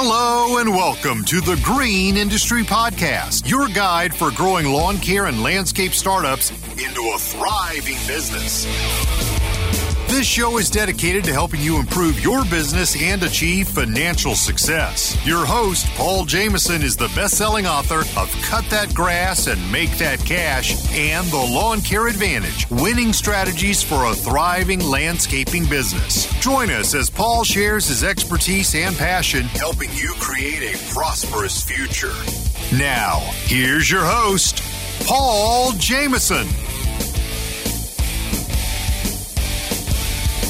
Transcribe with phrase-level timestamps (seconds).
[0.00, 5.42] Hello and welcome to the Green Industry Podcast, your guide for growing lawn care and
[5.42, 8.64] landscape startups into a thriving business.
[10.08, 15.14] This show is dedicated to helping you improve your business and achieve financial success.
[15.26, 19.90] Your host, Paul Jamison, is the best selling author of Cut That Grass and Make
[19.98, 26.26] That Cash and The Lawn Care Advantage Winning Strategies for a Thriving Landscaping Business.
[26.40, 32.14] Join us as Paul shares his expertise and passion helping you create a prosperous future.
[32.76, 34.62] Now, here's your host,
[35.06, 36.48] Paul Jamison.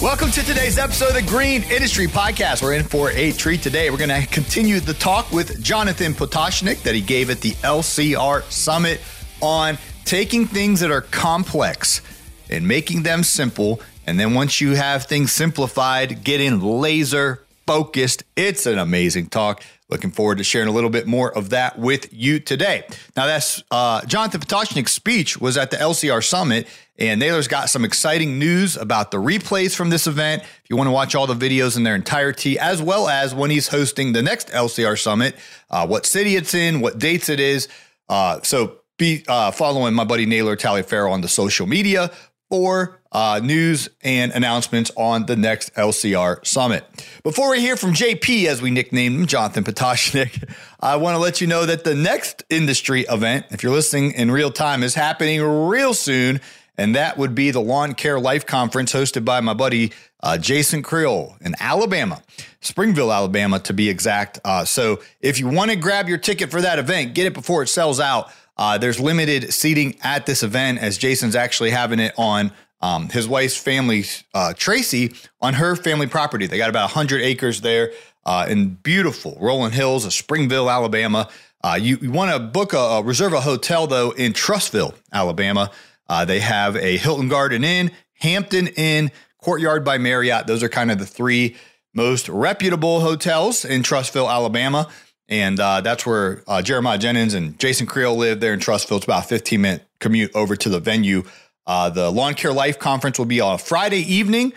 [0.01, 2.63] Welcome to today's episode of the Green Industry Podcast.
[2.63, 3.91] We're in for a treat today.
[3.91, 8.45] We're going to continue the talk with Jonathan Pototschnik that he gave at the LCR
[8.45, 9.01] Summit
[9.41, 12.01] on taking things that are complex
[12.49, 13.81] and making them simple.
[14.07, 18.23] And then once you have things simplified, getting laser focused.
[18.37, 19.65] It's an amazing talk.
[19.91, 22.85] Looking forward to sharing a little bit more of that with you today.
[23.17, 26.67] Now, that's uh, Jonathan Pototschnik's speech was at the LCR Summit,
[26.99, 30.43] and Naylor's got some exciting news about the replays from this event.
[30.43, 33.49] If you want to watch all the videos in their entirety, as well as when
[33.49, 35.37] he's hosting the next LCR Summit,
[35.71, 37.67] uh, what city it's in, what dates it is.
[38.11, 42.11] Uh, so be uh, following my buddy Naylor Taliaferro on the social media
[42.51, 46.85] for uh, news and announcements on the next LCR summit.
[47.23, 50.51] Before we hear from JP, as we nicknamed him, Jonathan Pototschnik,
[50.81, 54.31] I want to let you know that the next industry event, if you're listening in
[54.31, 56.41] real time, is happening real soon.
[56.77, 59.91] And that would be the Lawn Care Life Conference hosted by my buddy
[60.23, 62.23] uh, Jason Creel in Alabama,
[62.61, 64.39] Springville, Alabama, to be exact.
[64.45, 67.63] Uh, so if you want to grab your ticket for that event, get it before
[67.63, 68.31] it sells out.
[68.57, 73.27] Uh, there's limited seating at this event as Jason's actually having it on um, his
[73.27, 76.47] wife's family, uh, Tracy, on her family property.
[76.47, 77.93] They got about 100 acres there
[78.25, 81.29] uh, in beautiful Rolling Hills of Springville, Alabama.
[81.63, 85.71] Uh, you, you want to book a, reserve a hotel though in Trussville, Alabama.
[86.09, 87.91] Uh, they have a Hilton Garden Inn,
[88.21, 89.11] Hampton Inn,
[89.43, 90.47] Courtyard by Marriott.
[90.47, 91.57] Those are kind of the three
[91.95, 94.89] most reputable hotels in Trussville, Alabama.
[95.29, 98.97] And uh, that's where uh, Jeremiah Jennings and Jason Creel live there in Trussville.
[98.97, 101.25] It's about a 15 minute commute over to the venue.
[101.69, 104.55] Uh, the Lawn Care Life Conference will be on Friday evening.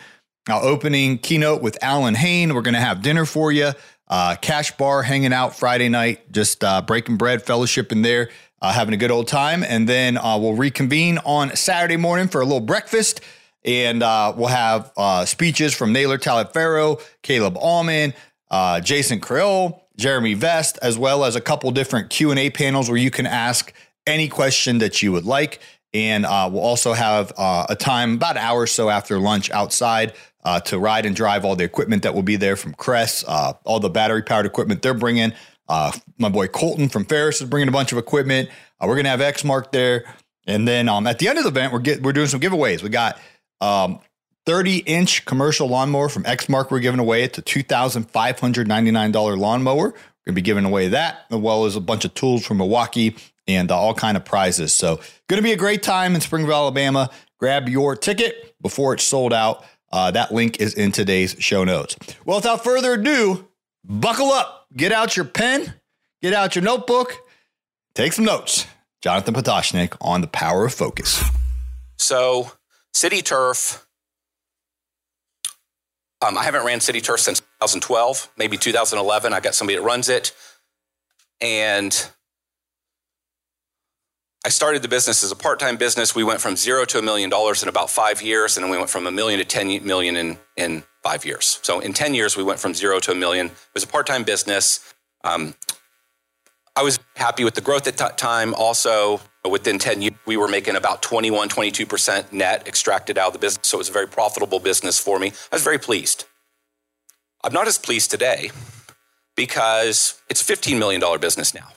[0.50, 2.56] Our opening keynote with Alan Hain.
[2.56, 3.74] We're going to have dinner for you.
[4.08, 8.30] Uh, cash bar hanging out Friday night, just uh, breaking bread, fellowship in there,
[8.62, 9.62] uh, having a good old time.
[9.62, 13.20] And then we'll reconvene on Saturday morning for a little breakfast.
[13.66, 14.94] And we'll have
[15.28, 18.14] speeches from Naylor Taliaferro, Caleb Allman,
[18.84, 23.28] Jason Creel, Jeremy Vest, as well as a couple different Q&A panels where you can
[23.28, 23.74] ask
[24.08, 25.60] any question that you would like.
[25.94, 29.52] And uh, we'll also have uh, a time, about an hour or so after lunch
[29.52, 30.14] outside
[30.44, 33.54] uh, to ride and drive all the equipment that will be there from Crest, uh,
[33.64, 35.34] all the battery powered equipment they're bringing.
[35.68, 38.50] Uh, my boy Colton from Ferris is bringing a bunch of equipment.
[38.80, 40.06] Uh, we're going to have Exmark there.
[40.48, 42.82] And then um, at the end of the event, we're, get, we're doing some giveaways.
[42.82, 43.20] We got
[43.62, 44.00] um,
[44.46, 46.72] 30 inch commercial lawnmower from Exmark.
[46.72, 47.24] We're giving away.
[47.24, 49.76] It's a $2,599 lawnmower.
[49.76, 52.58] We're going to be giving away that, as well as a bunch of tools from
[52.58, 53.16] Milwaukee
[53.48, 54.74] and all kind of prizes.
[54.74, 54.98] So,
[55.28, 57.10] going to be a great time in Springville, Alabama.
[57.40, 59.66] Grab your ticket before it's sold out.
[59.92, 61.96] Uh, that link is in today's show notes.
[62.26, 63.48] Well, without further ado,
[63.84, 65.74] buckle up, get out your pen,
[66.22, 67.18] get out your notebook,
[67.96, 68.68] take some notes.
[69.02, 71.24] Jonathan Pototschnik on the power of focus.
[71.98, 72.52] So,
[72.94, 73.86] City Turf
[76.22, 79.34] um, I haven't ran City Turf since 2012, maybe 2011.
[79.34, 80.34] I got somebody that runs it.
[81.42, 82.12] And
[84.44, 86.16] I started the business as a part time business.
[86.16, 88.58] We went from zero to a million dollars in about five years.
[88.58, 91.60] And then we went from a million to 10 million in, in five years.
[91.62, 93.48] So in 10 years, we went from zero to a million.
[93.48, 94.94] It was a part time business.
[95.24, 95.54] Um,
[96.76, 98.56] I was happy with the growth at that time.
[98.56, 103.40] Also, within 10 years, we were making about 21, 22% net extracted out of the
[103.40, 103.68] business.
[103.68, 105.34] So it was a very profitable business for me.
[105.52, 106.26] I was very pleased.
[107.44, 108.50] I'm not as pleased today
[109.36, 111.68] because it's a $15 million business now.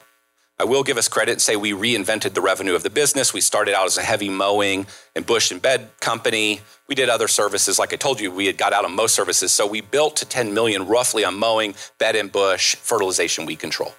[0.59, 3.35] I will give us credit and say we reinvented the revenue of the business.
[3.35, 4.87] We started out as a heavy mowing
[5.17, 6.61] and bush and bed company.
[6.89, 7.79] We did other services.
[7.79, 9.51] Like I told you, we had got out of most services.
[9.53, 13.95] So we built to 10 million roughly on mowing, bed and bush, fertilization, weed control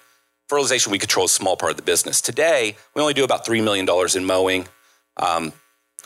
[0.48, 2.20] fertilization we control is a small part of the business.
[2.20, 4.68] Today, we only do about $3 million in mowing.
[5.16, 5.52] Um,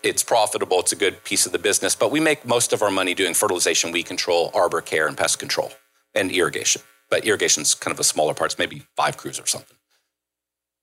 [0.02, 2.90] it's profitable, it's a good piece of the business, but we make most of our
[2.90, 5.72] money doing fertilization, weed control, arbor care, and pest control,
[6.14, 6.80] and irrigation.
[7.10, 9.76] But irrigation's kind of a smaller part, it's maybe five crews or something.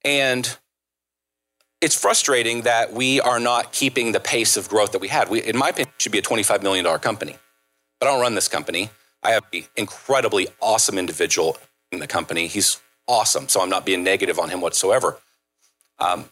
[0.08, 0.58] And
[1.82, 5.30] it's frustrating that we are not keeping the pace of growth that we had.
[5.30, 7.36] We, in my opinion, should be a $25 million company.
[8.00, 8.90] But I don't run this company.
[9.22, 11.58] I have an incredibly awesome individual
[11.92, 12.48] in the company.
[12.48, 13.50] He's awesome.
[13.50, 15.18] So I'm not being negative on him whatsoever.
[16.00, 16.30] Um,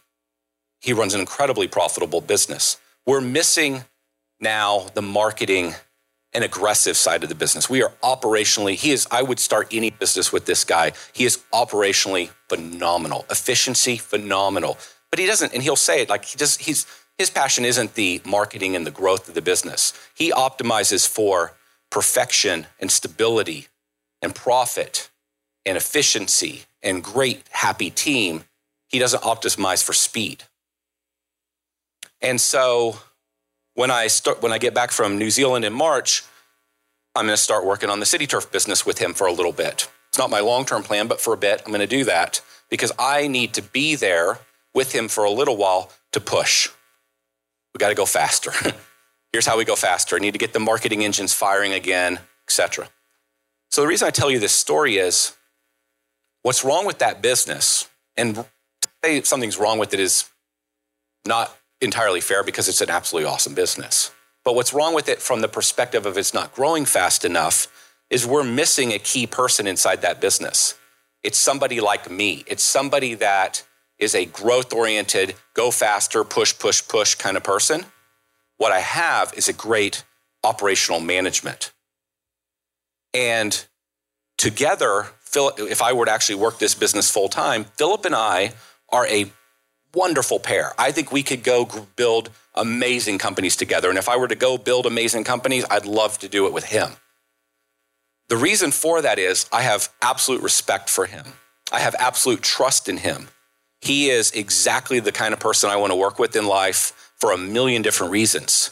[0.80, 2.78] he runs an incredibly profitable business.
[3.04, 3.84] We're missing
[4.40, 5.74] now the marketing
[6.36, 7.70] and aggressive side of the business.
[7.70, 10.92] We are operationally, he is, I would start any business with this guy.
[11.14, 14.76] He is operationally phenomenal, efficiency phenomenal.
[15.08, 16.86] But he doesn't, and he'll say it like he just, he's,
[17.16, 19.94] his passion isn't the marketing and the growth of the business.
[20.14, 21.54] He optimizes for
[21.90, 23.68] perfection and stability
[24.20, 25.08] and profit
[25.64, 28.44] and efficiency and great happy team.
[28.88, 30.44] He doesn't optimize for speed.
[32.20, 32.98] And so
[33.76, 36.24] when I start when I get back from New Zealand in March,
[37.14, 39.88] I'm going to start working on the CityTurf business with him for a little bit.
[40.08, 42.90] It's not my long-term plan, but for a bit, I'm going to do that because
[42.98, 44.38] I need to be there
[44.74, 46.68] with him for a little while to push.
[47.74, 48.50] We got to go faster.
[49.32, 50.16] Here's how we go faster.
[50.16, 52.88] I need to get the marketing engines firing again, etc.
[53.70, 55.36] So the reason I tell you this story is
[56.42, 60.24] what's wrong with that business and to say something's wrong with it is
[61.26, 64.10] not entirely fair because it's an absolutely awesome business.
[64.44, 67.66] But what's wrong with it from the perspective of it's not growing fast enough
[68.10, 70.74] is we're missing a key person inside that business.
[71.22, 72.44] It's somebody like me.
[72.46, 73.64] It's somebody that
[73.98, 77.86] is a growth oriented, go faster, push, push, push kind of person.
[78.58, 80.04] What I have is a great
[80.44, 81.72] operational management.
[83.12, 83.66] And
[84.38, 88.52] together, if I were to actually work this business full time, Philip and I
[88.90, 89.32] are a
[89.96, 90.72] wonderful pair.
[90.78, 91.66] I think we could go
[91.96, 93.88] build amazing companies together.
[93.88, 96.64] And if I were to go build amazing companies, I'd love to do it with
[96.64, 96.92] him.
[98.28, 101.24] The reason for that is I have absolute respect for him.
[101.72, 103.28] I have absolute trust in him.
[103.80, 107.32] He is exactly the kind of person I want to work with in life for
[107.32, 108.70] a million different reasons.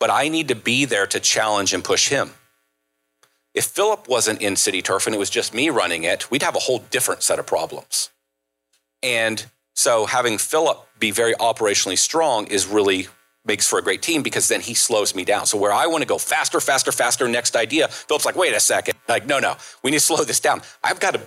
[0.00, 2.30] But I need to be there to challenge and push him.
[3.54, 6.56] If Philip wasn't in City Turf and it was just me running it, we'd have
[6.56, 8.10] a whole different set of problems.
[9.02, 13.08] And so having Philip be very operationally strong is really
[13.44, 15.46] makes for a great team because then he slows me down.
[15.46, 18.60] So where I want to go faster, faster, faster, next idea, Philip's like, wait a
[18.60, 18.96] second.
[19.08, 20.62] Like, no, no, we need to slow this down.
[20.82, 21.20] I've got to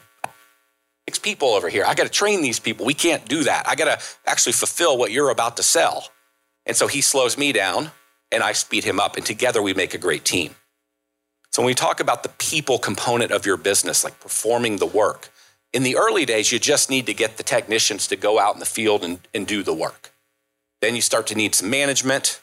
[1.08, 1.86] six people over here.
[1.86, 2.86] I got to train these people.
[2.86, 3.68] We can't do that.
[3.68, 6.10] I got to actually fulfill what you're about to sell.
[6.66, 7.92] And so he slows me down
[8.32, 9.16] and I speed him up.
[9.16, 10.56] And together we make a great team.
[11.52, 15.32] So when we talk about the people component of your business, like performing the work,
[15.74, 18.60] in the early days, you just need to get the technicians to go out in
[18.60, 20.12] the field and, and do the work.
[20.82, 22.40] Then you start to need some management.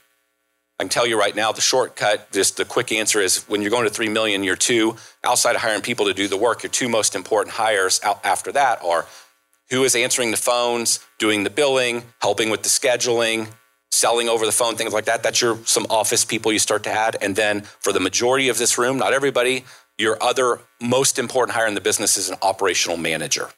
[0.79, 3.71] I can tell you right now, the shortcut, just the quick answer is when you're
[3.71, 6.71] going to 3 million, you're two, outside of hiring people to do the work, your
[6.71, 9.07] two most important hires after that are
[9.71, 13.49] who is answering the phones, doing the billing, helping with the scheduling,
[13.91, 15.23] selling over the phone, things like that.
[15.23, 17.17] That's your some office people you start to add.
[17.21, 19.65] And then for the majority of this room, not everybody,
[19.99, 23.51] your other most important hire in the business is an operational manager.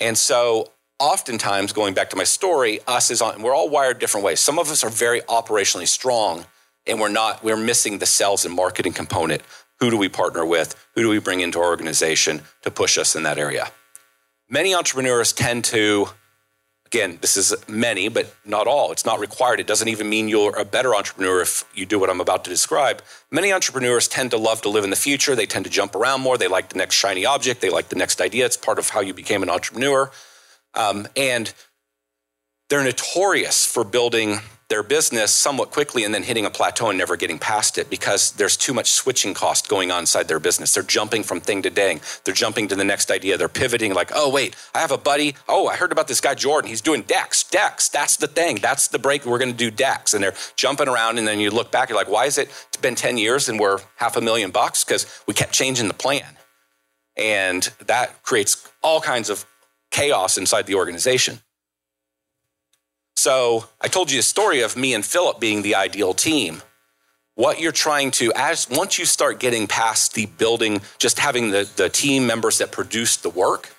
[0.00, 4.24] And so oftentimes going back to my story, us is on we're all wired different
[4.24, 4.40] ways.
[4.40, 6.44] Some of us are very operationally strong
[6.86, 9.42] and we're not we're missing the sales and marketing component.
[9.80, 10.74] Who do we partner with?
[10.94, 13.70] Who do we bring into our organization to push us in that area?
[14.48, 16.08] Many entrepreneurs tend to
[16.88, 18.92] Again, this is many, but not all.
[18.92, 19.60] It's not required.
[19.60, 22.50] It doesn't even mean you're a better entrepreneur if you do what I'm about to
[22.50, 23.02] describe.
[23.30, 25.36] Many entrepreneurs tend to love to live in the future.
[25.36, 26.38] They tend to jump around more.
[26.38, 27.60] They like the next shiny object.
[27.60, 28.46] They like the next idea.
[28.46, 30.10] It's part of how you became an entrepreneur.
[30.72, 31.52] Um, and
[32.70, 37.16] they're notorious for building their business somewhat quickly and then hitting a plateau and never
[37.16, 40.74] getting past it because there's too much switching cost going on inside their business.
[40.74, 42.02] They're jumping from thing to thing.
[42.24, 43.38] They're jumping to the next idea.
[43.38, 45.36] They're pivoting like, oh, wait, I have a buddy.
[45.48, 46.68] Oh, I heard about this guy, Jordan.
[46.68, 47.44] He's doing DEX.
[47.44, 48.56] DEX, that's the thing.
[48.56, 49.24] That's the break.
[49.24, 50.12] We're going to do DEX.
[50.12, 51.16] And they're jumping around.
[51.16, 53.58] And then you look back, you're like, why is it it's been 10 years and
[53.58, 54.84] we're half a million bucks?
[54.84, 56.36] Because we kept changing the plan.
[57.16, 59.46] And that creates all kinds of
[59.90, 61.40] chaos inside the organization.
[63.18, 66.62] So I told you a story of me and Philip being the ideal team.
[67.34, 71.68] What you're trying to, as once you start getting past the building, just having the,
[71.74, 73.74] the team members that produce the work,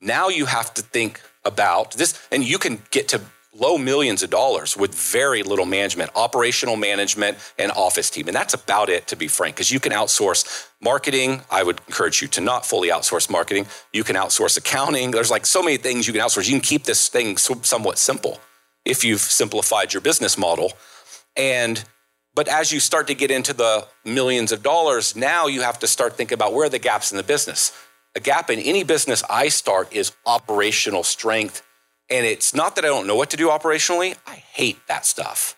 [0.00, 3.20] now you have to think about this, and you can get to
[3.54, 8.26] low millions of dollars with very little management, operational management, and office team.
[8.26, 11.42] And that's about it, to be frank, because you can outsource marketing.
[11.50, 13.66] I would encourage you to not fully outsource marketing.
[13.92, 15.10] You can outsource accounting.
[15.10, 16.46] There's like so many things you can outsource.
[16.46, 18.40] You can keep this thing somewhat simple
[18.84, 20.72] if you've simplified your business model.
[21.36, 21.84] And
[22.34, 25.86] but as you start to get into the millions of dollars, now you have to
[25.86, 27.72] start thinking about where are the gaps in the business.
[28.14, 31.62] A gap in any business I start is operational strength.
[32.10, 35.56] And it's not that I don't know what to do operationally, I hate that stuff.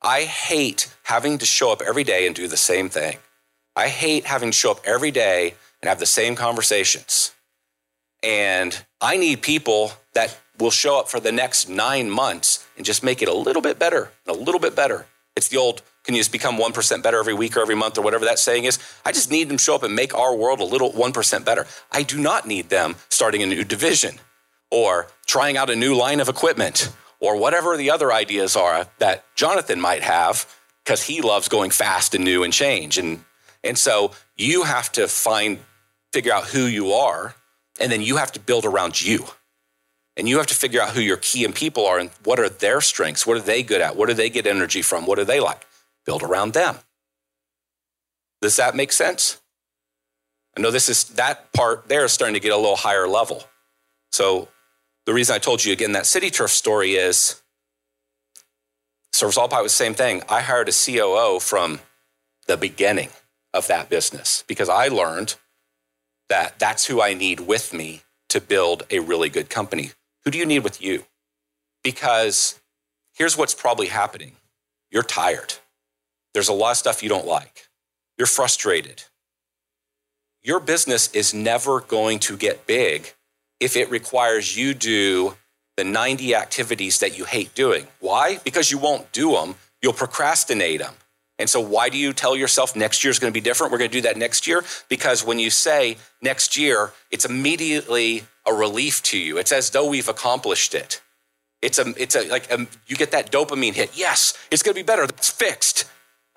[0.00, 3.18] I hate having to show up every day and do the same thing.
[3.76, 7.32] I hate having to show up every day and have the same conversations.
[8.22, 13.02] And I need people that will show up for the next nine months and just
[13.02, 15.06] make it a little bit better, a little bit better.
[15.36, 18.02] It's the old, can you just become 1% better every week or every month or
[18.02, 18.78] whatever that saying is?
[19.04, 21.66] I just need them to show up and make our world a little 1% better.
[21.90, 24.20] I do not need them starting a new division
[24.70, 26.90] or trying out a new line of equipment
[27.20, 30.46] or whatever the other ideas are that Jonathan might have
[30.84, 32.98] because he loves going fast and new and change.
[32.98, 33.24] And,
[33.62, 35.60] and so you have to find,
[36.12, 37.34] figure out who you are,
[37.80, 39.26] and then you have to build around you.
[40.16, 42.48] And you have to figure out who your key and people are and what are
[42.48, 43.26] their strengths?
[43.26, 43.96] What are they good at?
[43.96, 45.06] What do they get energy from?
[45.06, 45.66] What do they like?
[46.04, 46.76] Build around them.
[48.42, 49.40] Does that make sense?
[50.56, 53.44] I know this is that part there is starting to get a little higher level.
[54.10, 54.48] So
[55.06, 57.40] the reason I told you again that City Turf story is
[59.12, 60.22] Service Autopilot was the same thing.
[60.28, 61.80] I hired a COO from
[62.46, 63.10] the beginning
[63.54, 65.36] of that business because I learned
[66.28, 69.90] that that's who I need with me to build a really good company.
[70.24, 71.04] Who do you need with you?
[71.82, 72.60] Because
[73.14, 74.32] here's what's probably happening
[74.90, 75.54] you're tired.
[76.34, 77.68] There's a lot of stuff you don't like.
[78.18, 79.04] You're frustrated.
[80.42, 83.12] Your business is never going to get big
[83.60, 85.36] if it requires you do
[85.76, 87.86] the 90 activities that you hate doing.
[88.00, 88.38] Why?
[88.44, 90.94] Because you won't do them, you'll procrastinate them.
[91.38, 93.72] And so, why do you tell yourself next year is going to be different?
[93.72, 94.62] We're going to do that next year?
[94.88, 99.38] Because when you say next year, it's immediately a relief to you.
[99.38, 101.00] It's as though we've accomplished it.
[101.60, 103.96] It's a, it's a, like, a, you get that dopamine hit.
[103.96, 105.04] Yes, it's going to be better.
[105.04, 105.84] It's fixed.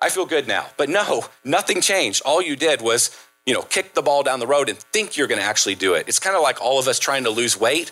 [0.00, 0.66] I feel good now.
[0.76, 2.22] But no, nothing changed.
[2.24, 5.26] All you did was, you know, kick the ball down the road and think you're
[5.26, 6.06] going to actually do it.
[6.06, 7.90] It's kind of like all of us trying to lose weight.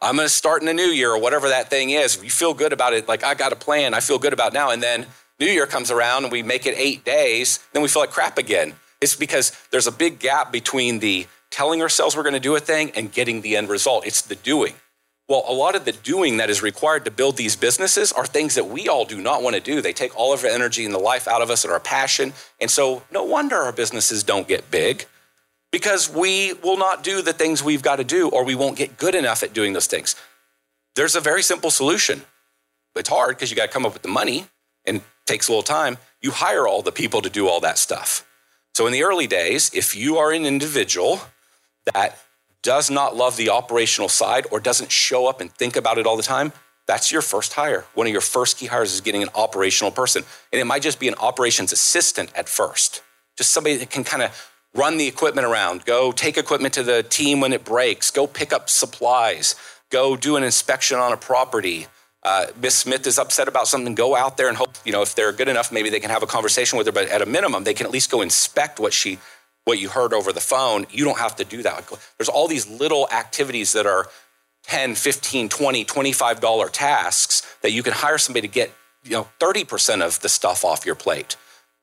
[0.00, 2.22] I'm going to start in the new year or whatever that thing is.
[2.22, 3.08] You feel good about it.
[3.08, 3.94] Like I got a plan.
[3.94, 4.70] I feel good about now.
[4.70, 5.06] And then
[5.40, 7.58] New Year comes around and we make it eight days.
[7.72, 8.74] Then we feel like crap again.
[9.00, 12.60] It's because there's a big gap between the telling ourselves we're going to do a
[12.60, 14.04] thing and getting the end result.
[14.04, 14.74] It's the doing.
[15.28, 18.56] Well, a lot of the doing that is required to build these businesses are things
[18.56, 19.80] that we all do not want to do.
[19.80, 22.32] They take all of our energy and the life out of us and our passion.
[22.60, 25.06] And so, no wonder our businesses don't get big
[25.70, 28.98] because we will not do the things we've got to do or we won't get
[28.98, 30.16] good enough at doing those things.
[30.96, 32.22] There's a very simple solution.
[32.96, 34.48] It's hard because you got to come up with the money
[34.84, 35.98] and takes a little time.
[36.20, 38.26] You hire all the people to do all that stuff.
[38.74, 41.20] So in the early days, if you are an individual
[41.92, 42.18] that
[42.62, 46.16] does not love the operational side or doesn't show up and think about it all
[46.16, 46.52] the time,
[46.86, 47.84] that's your first hire.
[47.94, 50.24] One of your first key hires is getting an operational person.
[50.52, 53.02] And it might just be an operations assistant at first,
[53.36, 57.02] just somebody that can kind of run the equipment around, go take equipment to the
[57.02, 59.54] team when it breaks, go pick up supplies,
[59.90, 61.86] go do an inspection on a property.
[62.24, 63.94] Uh, Miss Smith is upset about something.
[63.94, 66.22] Go out there and hope, you know, if they're good enough, maybe they can have
[66.22, 66.92] a conversation with her.
[66.92, 69.18] But at a minimum, they can at least go inspect what she,
[69.64, 70.86] what you heard over the phone.
[70.90, 71.88] You don't have to do that.
[72.18, 74.08] There's all these little activities that are
[74.64, 78.72] 10, 15, 20, 25 dollar tasks that you can hire somebody to get,
[79.04, 81.36] you know, 30% of the stuff off your plate.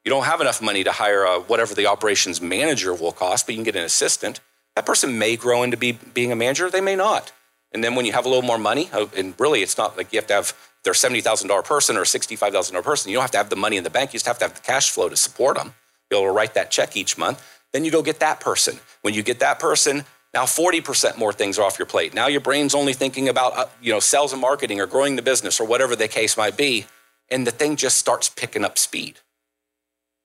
[0.04, 3.54] You don't have enough money to hire a, whatever the operations manager will cost, but
[3.54, 4.40] you can get an assistant.
[4.76, 7.32] That person may grow into be, being a manager, they may not.
[7.72, 10.12] And then when you have a little more money, uh, and really it's not like
[10.12, 13.12] you have to have their $70,000 person or $65,000 person.
[13.12, 14.14] You don't have to have the money in the bank.
[14.14, 15.76] You just have to have the cash flow to support them,
[16.10, 17.42] be able to write that check each month.
[17.74, 18.80] Then you go get that person.
[19.02, 22.14] When you get that person, now 40% more things are off your plate.
[22.14, 25.22] Now your brain's only thinking about uh, you know sales and marketing or growing the
[25.22, 26.86] business or whatever the case might be,
[27.30, 29.20] and the thing just starts picking up speed.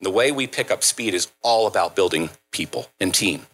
[0.01, 3.47] The way we pick up speed is all about building people and team.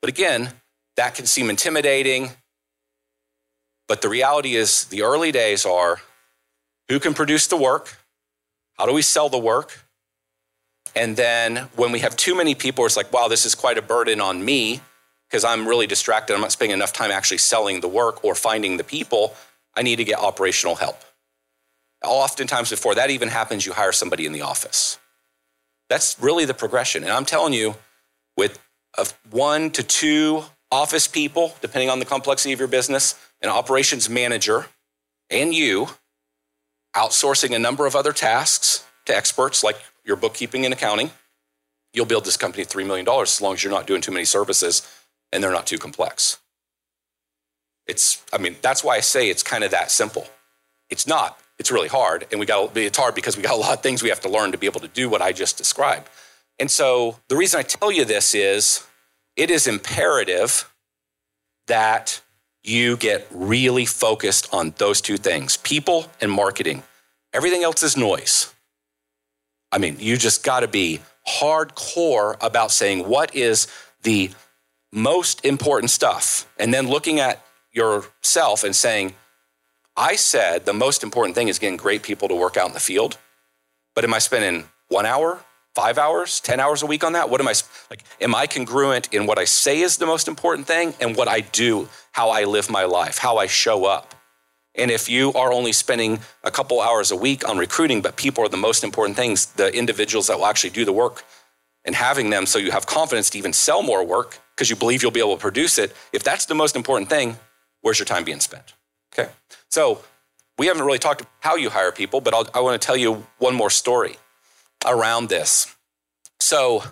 [0.00, 0.52] But again,
[0.96, 2.30] that can seem intimidating.
[3.88, 6.00] But the reality is, the early days are
[6.88, 7.96] who can produce the work?
[8.74, 9.85] How do we sell the work?
[10.96, 13.82] And then when we have too many people, it's like, wow, this is quite a
[13.82, 14.80] burden on me
[15.28, 16.34] because I'm really distracted.
[16.34, 19.34] I'm not spending enough time actually selling the work or finding the people.
[19.76, 21.02] I need to get operational help.
[22.02, 24.98] Oftentimes, before that even happens, you hire somebody in the office.
[25.90, 27.02] That's really the progression.
[27.02, 27.74] And I'm telling you,
[28.36, 28.58] with
[29.30, 34.66] one to two office people, depending on the complexity of your business, an operations manager,
[35.28, 35.88] and you,
[36.94, 39.76] outsourcing a number of other tasks to experts like
[40.06, 41.10] your bookkeeping and accounting,
[41.92, 44.88] you'll build this company $3 million as long as you're not doing too many services
[45.32, 46.38] and they're not too complex.
[47.86, 50.26] It's, I mean, that's why I say it's kind of that simple.
[50.88, 52.26] It's not it's really hard.
[52.30, 54.28] And we got it's hard because we got a lot of things we have to
[54.28, 56.08] learn to be able to do what I just described.
[56.58, 58.86] And so the reason I tell you this is
[59.36, 60.70] it is imperative
[61.66, 62.20] that
[62.62, 66.82] you get really focused on those two things people and marketing.
[67.32, 68.52] Everything else is noise.
[69.72, 73.66] I mean, you just got to be hardcore about saying what is
[74.02, 74.30] the
[74.92, 79.14] most important stuff and then looking at yourself and saying,
[79.96, 82.80] I said the most important thing is getting great people to work out in the
[82.80, 83.18] field.
[83.94, 85.40] But am I spending one hour,
[85.74, 87.30] five hours, 10 hours a week on that?
[87.30, 87.54] What am I
[87.90, 88.02] like?
[88.20, 91.40] Am I congruent in what I say is the most important thing and what I
[91.40, 94.14] do, how I live my life, how I show up?
[94.76, 98.44] And if you are only spending a couple hours a week on recruiting, but people
[98.44, 101.24] are the most important things, the individuals that will actually do the work
[101.84, 105.02] and having them so you have confidence to even sell more work because you believe
[105.02, 107.36] you'll be able to produce it, if that's the most important thing,
[107.82, 108.74] where's your time being spent?
[109.12, 109.30] Okay.
[109.70, 110.02] So
[110.58, 112.96] we haven't really talked about how you hire people, but I'll, I want to tell
[112.96, 114.16] you one more story
[114.84, 115.74] around this.
[116.40, 116.82] So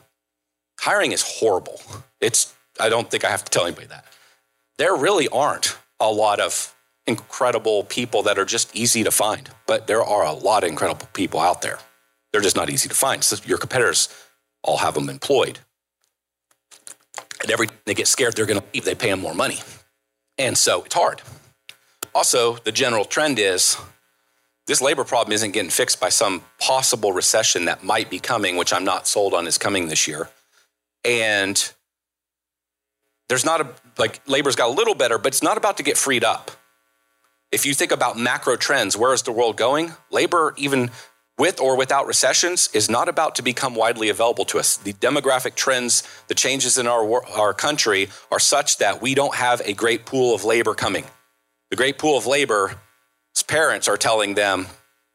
[0.80, 1.80] hiring is horrible.
[2.20, 4.04] It's, I don't think I have to tell anybody that.
[4.78, 6.73] There really aren't a lot of
[7.06, 11.06] incredible people that are just easy to find, but there are a lot of incredible
[11.12, 11.78] people out there.
[12.32, 13.22] They're just not easy to find.
[13.22, 14.08] So your competitors
[14.62, 15.58] all have them employed.
[17.42, 19.60] And every time they get scared they're going to leave, they pay them more money.
[20.38, 21.22] And so it's hard.
[22.14, 23.76] Also, the general trend is
[24.66, 28.72] this labor problem isn't getting fixed by some possible recession that might be coming, which
[28.72, 30.30] I'm not sold on is coming this year.
[31.04, 31.72] And
[33.28, 33.68] there's not a,
[33.98, 36.50] like, labor's got a little better, but it's not about to get freed up.
[37.54, 39.92] If you think about macro trends, where is the world going?
[40.10, 40.90] Labor, even
[41.38, 44.76] with or without recessions, is not about to become widely available to us.
[44.76, 49.62] The demographic trends, the changes in our, our country are such that we don't have
[49.64, 51.04] a great pool of labor coming.
[51.70, 52.74] The great pool of labor,
[53.46, 54.66] parents are telling them,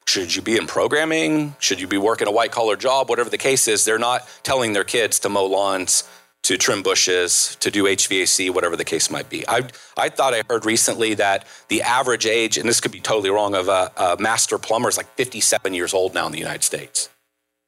[0.08, 1.58] should you be in programming?
[1.60, 3.10] Should you be working a white collar job?
[3.10, 6.06] Whatever the case is, they're not telling their kids to mow lawns
[6.44, 9.48] to trim bushes, to do HVAC, whatever the case might be.
[9.48, 9.68] I,
[9.98, 13.56] I thought I heard recently that the average age, and this could be totally wrong,
[13.56, 17.10] of a, a master plumber is like 57 years old now in the United States.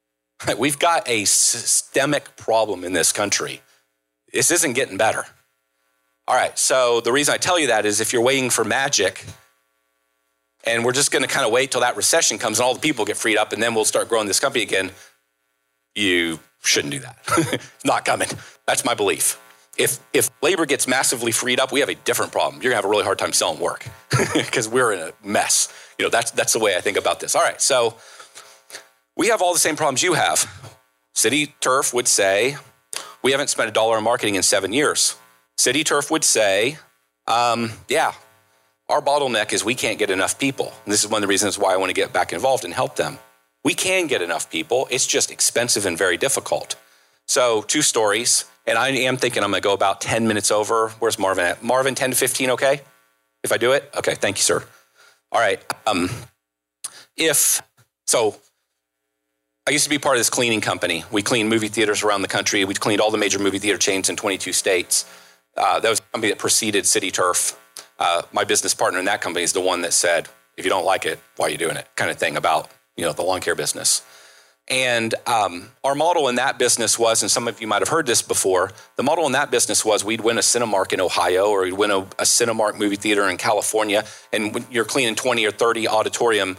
[0.58, 3.60] We've got a systemic problem in this country.
[4.32, 5.26] This isn't getting better.
[6.26, 9.24] All right, so the reason I tell you that is if you're waiting for magic,
[10.64, 12.80] and we're just going to kind of wait till that recession comes and all the
[12.80, 14.92] people get freed up, and then we'll start growing this company again,
[15.94, 17.18] you shouldn't do that.
[17.52, 18.28] it's not coming.
[18.72, 19.38] That's my belief.
[19.76, 22.62] If if labor gets massively freed up, we have a different problem.
[22.62, 23.86] You're gonna have a really hard time selling work
[24.32, 25.70] because we're in a mess.
[25.98, 27.34] You know, that's that's the way I think about this.
[27.36, 27.98] All right, so
[29.14, 30.50] we have all the same problems you have.
[31.12, 32.56] City Turf would say,
[33.20, 35.16] we haven't spent a dollar on marketing in seven years.
[35.58, 36.78] City Turf would say,
[37.26, 38.14] um, yeah,
[38.88, 40.72] our bottleneck is we can't get enough people.
[40.84, 42.72] And this is one of the reasons why I want to get back involved and
[42.72, 43.18] help them.
[43.64, 44.88] We can get enough people.
[44.90, 46.76] It's just expensive and very difficult.
[47.26, 50.90] So, two stories, and I am thinking I'm going to go about 10 minutes over.
[50.98, 51.62] Where's Marvin at?
[51.62, 52.80] Marvin, 10 to 15, okay?
[53.42, 53.90] If I do it?
[53.96, 54.64] Okay, thank you, sir.
[55.30, 55.60] All right.
[55.86, 56.08] Um,
[57.16, 57.62] if
[58.06, 58.36] so,
[59.66, 61.04] I used to be part of this cleaning company.
[61.10, 62.64] We cleaned movie theaters around the country.
[62.64, 65.10] We cleaned all the major movie theater chains in 22 states.
[65.56, 67.58] Uh, that was a company that preceded City Turf.
[67.98, 70.84] Uh, my business partner in that company is the one that said, if you don't
[70.84, 71.88] like it, why are you doing it?
[71.96, 74.02] Kind of thing about you know, the lawn care business.
[74.72, 78.06] And um, our model in that business was, and some of you might have heard
[78.06, 81.64] this before, the model in that business was we'd win a Cinemark in Ohio or
[81.64, 84.02] we'd win a, a Cinemark movie theater in California.
[84.32, 86.56] And when you're cleaning 20 or 30 auditorium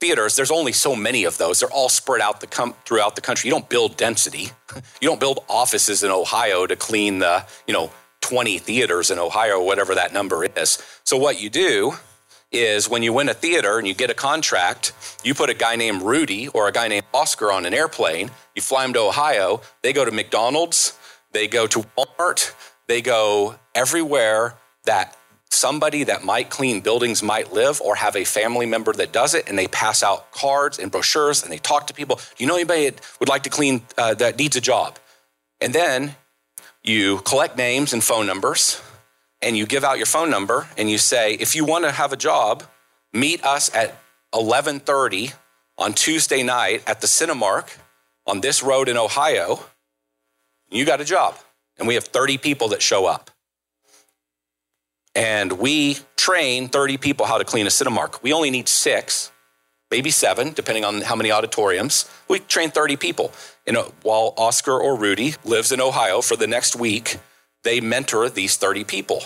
[0.00, 1.60] theaters, there's only so many of those.
[1.60, 3.48] They're all spread out the com- throughout the country.
[3.48, 4.50] You don't build density.
[5.02, 7.90] You don't build offices in Ohio to clean the, you know,
[8.22, 10.82] 20 theaters in Ohio or whatever that number is.
[11.04, 11.92] So what you do
[12.52, 14.92] is when you win a theater and you get a contract,
[15.24, 18.62] you put a guy named Rudy or a guy named Oscar on an airplane, you
[18.62, 20.98] fly them to Ohio, they go to McDonald's,
[21.32, 22.52] they go to Walmart,
[22.86, 25.16] they go everywhere that
[25.50, 29.48] somebody that might clean buildings might live or have a family member that does it
[29.48, 32.16] and they pass out cards and brochures and they talk to people.
[32.16, 34.98] Do you know anybody that would like to clean uh, that needs a job?
[35.60, 36.16] And then
[36.82, 38.80] you collect names and phone numbers
[39.42, 42.12] and you give out your phone number and you say, if you want to have
[42.12, 42.62] a job,
[43.12, 43.94] meet us at
[44.32, 45.34] 11:30
[45.78, 47.76] on Tuesday night at the Cinemark
[48.26, 49.60] on this road in Ohio.
[50.70, 51.36] You got a job.
[51.78, 53.30] And we have 30 people that show up.
[55.14, 58.22] And we train 30 people how to clean a Cinemark.
[58.22, 59.30] We only need six,
[59.90, 62.08] maybe seven, depending on how many auditoriums.
[62.28, 63.32] We train 30 people.
[63.66, 67.18] You know, while Oscar or Rudy lives in Ohio for the next week,
[67.64, 69.22] they mentor these 30 people.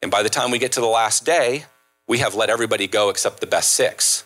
[0.00, 1.64] And by the time we get to the last day,
[2.08, 4.24] we have let everybody go except the best six.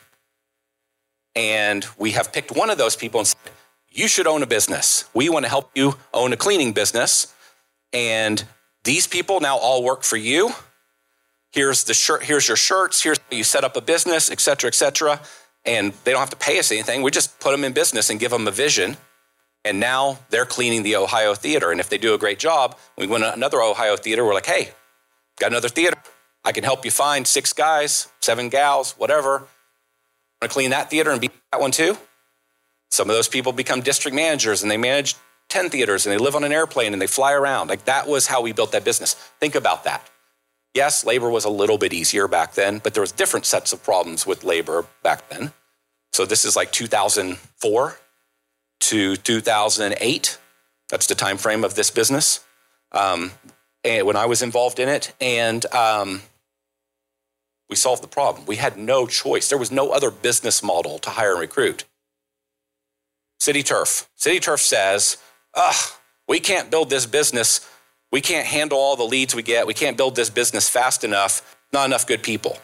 [1.34, 3.52] And we have picked one of those people and said,
[3.90, 5.04] You should own a business.
[5.12, 7.32] We want to help you own a cleaning business.
[7.92, 8.42] And
[8.84, 10.52] these people now all work for you.
[11.52, 14.68] Here's the shirt, here's your shirts, here's how you set up a business, et cetera,
[14.68, 15.20] et cetera.
[15.64, 17.02] And they don't have to pay us anything.
[17.02, 18.96] We just put them in business and give them a vision
[19.66, 21.72] And now they're cleaning the Ohio theater.
[21.72, 24.24] And if they do a great job, we win another Ohio theater.
[24.24, 24.70] We're like, hey,
[25.40, 25.96] got another theater.
[26.44, 29.38] I can help you find six guys, seven gals, whatever.
[29.40, 29.48] Want
[30.42, 31.98] to clean that theater and be that one too?
[32.92, 35.16] Some of those people become district managers and they manage
[35.48, 37.66] 10 theaters and they live on an airplane and they fly around.
[37.66, 39.14] Like that was how we built that business.
[39.40, 40.08] Think about that.
[40.74, 43.82] Yes, labor was a little bit easier back then, but there was different sets of
[43.82, 45.52] problems with labor back then.
[46.12, 47.98] So this is like 2004
[48.80, 50.38] to 2008.
[50.88, 52.40] That's the time frame of this business.
[52.92, 53.32] Um,
[53.84, 56.22] and when I was involved in it, and um,
[57.68, 58.46] we solved the problem.
[58.46, 59.48] We had no choice.
[59.48, 61.84] There was no other business model to hire and recruit.
[63.38, 64.08] City Turf.
[64.14, 65.18] City Turf says,
[65.54, 65.92] "Ugh,
[66.28, 67.68] we can't build this business.
[68.12, 69.66] We can't handle all the leads we get.
[69.66, 71.56] We can't build this business fast enough.
[71.72, 72.58] Not enough good people."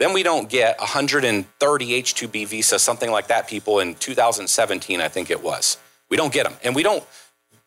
[0.00, 5.30] Then we don't get 130 H-2B visas, something like that, people in 2017, I think
[5.30, 5.76] it was.
[6.08, 7.04] We don't get them, and we don't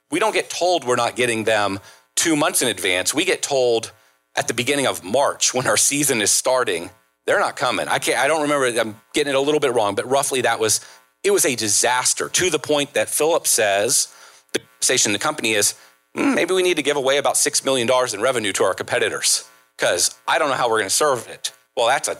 [0.09, 1.79] we don't get told we're not getting them
[2.15, 3.13] two months in advance.
[3.13, 3.91] We get told
[4.35, 6.89] at the beginning of March when our season is starting.
[7.25, 7.87] They're not coming.
[7.87, 8.17] I can't.
[8.17, 8.65] I don't remember.
[8.79, 10.81] I'm getting it a little bit wrong, but roughly that was.
[11.23, 14.13] It was a disaster to the point that Philip says
[14.53, 15.75] the station, the company is
[16.17, 18.73] mm, maybe we need to give away about six million dollars in revenue to our
[18.73, 21.53] competitors because I don't know how we're going to serve it.
[21.75, 22.17] Well, that's a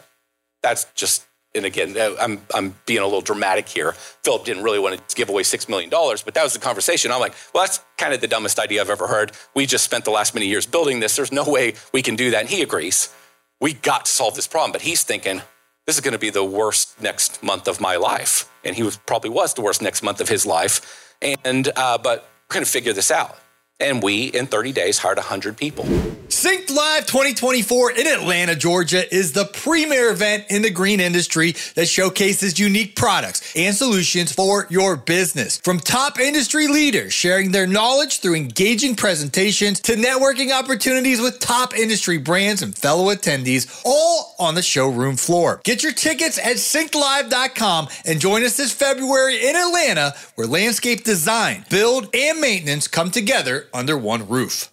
[0.61, 3.91] that's just and again, uh, I'm I'm being a little dramatic here.
[4.23, 7.11] Philip didn't really want to give away six million dollars, but that was the conversation.
[7.11, 9.33] I'm like, well, that's kind of the dumbest idea I've ever heard.
[9.53, 11.15] We just spent the last many years building this.
[11.15, 12.41] There's no way we can do that.
[12.41, 13.13] And he agrees.
[13.61, 15.41] We got to solve this problem, but he's thinking
[15.85, 18.97] this is going to be the worst next month of my life, and he was
[18.97, 21.15] probably was the worst next month of his life.
[21.21, 23.37] And uh, but we're going to figure this out.
[23.79, 25.85] And we, in 30 days, hired 100 people.
[26.43, 31.87] Synced Live 2024 in Atlanta, Georgia is the premier event in the green industry that
[31.87, 35.61] showcases unique products and solutions for your business.
[35.63, 41.79] From top industry leaders sharing their knowledge through engaging presentations to networking opportunities with top
[41.79, 45.61] industry brands and fellow attendees, all on the showroom floor.
[45.63, 51.63] Get your tickets at syncedlive.com and join us this February in Atlanta where landscape design,
[51.69, 54.72] build, and maintenance come together under one roof.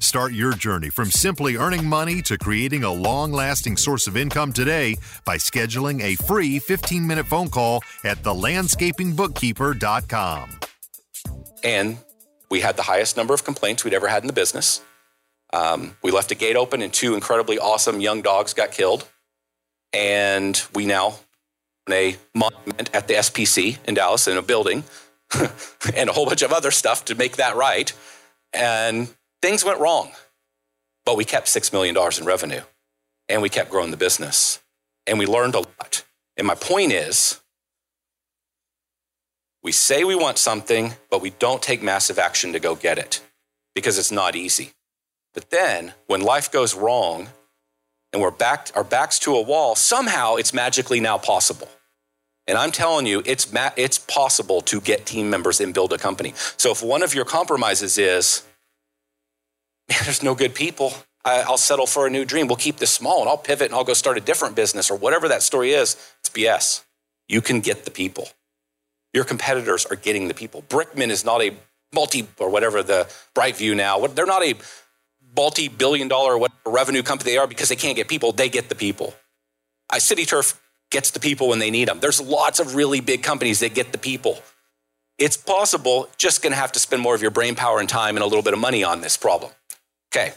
[0.00, 4.50] Start your journey from simply earning money to creating a long lasting source of income
[4.52, 10.60] today by scheduling a free 15 minute phone call at thelandscapingbookkeeper.com.
[11.62, 11.98] And
[12.50, 14.80] we had the highest number of complaints we'd ever had in the business.
[15.52, 19.06] Um, we left a gate open, and two incredibly awesome young dogs got killed.
[19.92, 21.16] And we now
[21.90, 24.84] a monument at the SPC in Dallas in a building
[25.94, 27.92] and a whole bunch of other stuff to make that right.
[28.52, 29.08] And
[29.42, 30.12] things went wrong,
[31.04, 32.62] but we kept $6 million in revenue
[33.28, 34.60] and we kept growing the business
[35.06, 36.04] and we learned a lot.
[36.36, 37.40] And my point is,
[39.62, 43.20] we say we want something, but we don't take massive action to go get it
[43.74, 44.72] because it's not easy.
[45.34, 47.28] But then when life goes wrong
[48.12, 51.68] and we're back, our backs to a wall, somehow it's magically now possible.
[52.46, 55.98] And I'm telling you, it's, ma- it's possible to get team members and build a
[55.98, 56.32] company.
[56.56, 58.42] So if one of your compromises is,
[59.90, 60.92] man, there's no good people.
[61.24, 62.46] I, will settle for a new dream.
[62.46, 64.96] We'll keep this small and I'll pivot and I'll go start a different business or
[64.96, 65.96] whatever that story is.
[66.20, 66.82] It's BS.
[67.28, 68.28] You can get the people.
[69.12, 70.62] Your competitors are getting the people.
[70.68, 71.54] Brickman is not a
[71.92, 74.06] multi or whatever the Brightview now.
[74.06, 74.54] They're not a
[75.36, 78.32] multi billion dollar revenue company they are because they can't get people.
[78.32, 79.14] They get the people.
[79.90, 82.00] I, City Turf gets the people when they need them.
[82.00, 84.42] There's lots of really big companies that get the people.
[85.18, 88.16] It's possible, just going to have to spend more of your brain power and time
[88.16, 89.52] and a little bit of money on this problem.
[90.12, 90.32] Okay.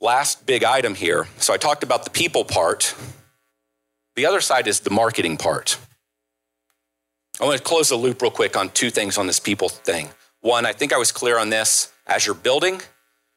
[0.00, 1.28] Last big item here.
[1.38, 2.94] So I talked about the people part.
[4.16, 5.78] The other side is the marketing part.
[7.40, 10.10] I want to close the loop real quick on two things on this people thing.
[10.40, 11.92] One, I think I was clear on this.
[12.06, 12.80] As you're building,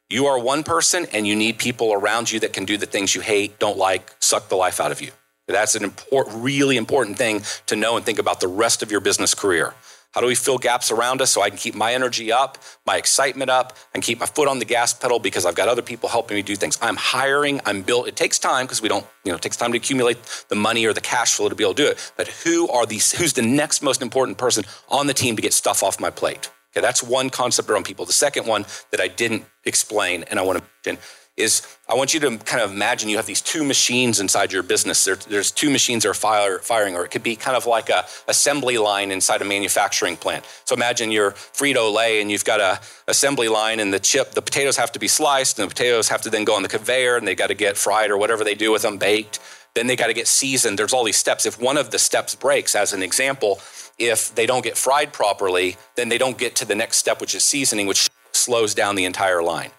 [0.10, 3.16] you are one person and you need people around you that can do the things
[3.16, 5.12] you hate, don't like, suck the life out of you.
[5.48, 9.00] That's an important, really important thing to know and think about the rest of your
[9.00, 9.74] business career.
[10.18, 12.98] How do we fill gaps around us so I can keep my energy up, my
[12.98, 16.10] excitement up, and keep my foot on the gas pedal because I've got other people
[16.10, 16.76] helping me do things?
[16.82, 18.08] I'm hiring, I'm built.
[18.08, 20.18] It takes time because we don't, you know, it takes time to accumulate
[20.50, 22.14] the money or the cash flow to be able to do it.
[22.18, 25.54] But who are these, who's the next most important person on the team to get
[25.54, 26.50] stuff off my plate?
[26.72, 28.06] Okay, that's one concept around people.
[28.06, 31.04] The second one that I didn't explain and I want to mention
[31.38, 34.64] is I want you to kind of imagine you have these two machines inside your
[34.64, 35.06] business.
[35.06, 37.90] There, there's two machines that are fire, firing, or it could be kind of like
[37.90, 40.46] a assembly line inside a manufacturing plant.
[40.66, 44.42] So imagine you're Frito Lay and you've got a assembly line, and the chip, the
[44.42, 47.18] potatoes have to be sliced, and the potatoes have to then go on the conveyor,
[47.18, 49.40] and they got to get fried or whatever they do with them, baked.
[49.76, 50.80] Then they got to get seasoned.
[50.80, 51.46] There's all these steps.
[51.46, 53.60] If one of the steps breaks, as an example,
[54.00, 57.36] if they don't get fried properly, then they don't get to the next step, which
[57.36, 59.70] is seasoning, which slows down the entire line.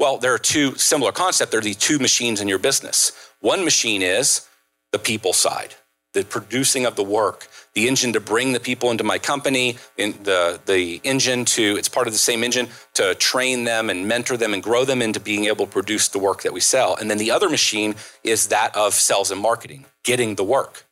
[0.00, 1.50] Well, there are two similar concepts.
[1.50, 3.12] There are these two machines in your business.
[3.40, 4.48] One machine is
[4.92, 5.74] the people side,
[6.14, 10.58] the producing of the work, the engine to bring the people into my company, the,
[10.64, 14.54] the engine to, it's part of the same engine to train them and mentor them
[14.54, 16.96] and grow them into being able to produce the work that we sell.
[16.96, 20.86] And then the other machine is that of sales and marketing, getting the work.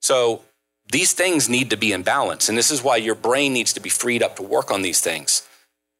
[0.00, 0.42] So
[0.92, 2.48] these things need to be in balance.
[2.48, 5.00] And this is why your brain needs to be freed up to work on these
[5.00, 5.48] things.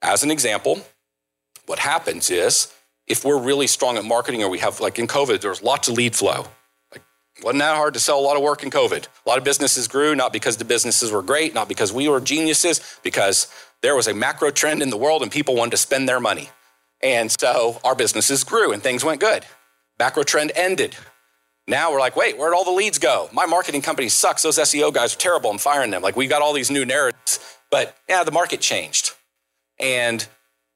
[0.01, 0.87] As an example,
[1.67, 2.73] what happens is
[3.07, 5.95] if we're really strong at marketing or we have like in covid there's lots of
[5.95, 6.47] lead flow.
[6.93, 7.03] Like
[7.43, 9.07] wasn't that hard to sell a lot of work in covid?
[9.27, 12.21] A lot of businesses grew not because the businesses were great not because we were
[12.21, 13.49] geniuses because
[13.83, 16.49] there was a macro trend in the world and people wanted to spend their money.
[17.03, 19.45] And so our businesses grew and things went good.
[19.99, 20.97] Macro trend ended.
[21.67, 23.29] Now we're like wait where'd all the leads go?
[23.33, 24.43] My marketing company sucks.
[24.43, 25.51] Those seo guys are terrible.
[25.51, 26.03] I'm firing them.
[26.03, 27.41] Like we got all these new narratives.
[27.71, 29.13] But yeah the market changed.
[29.79, 30.27] And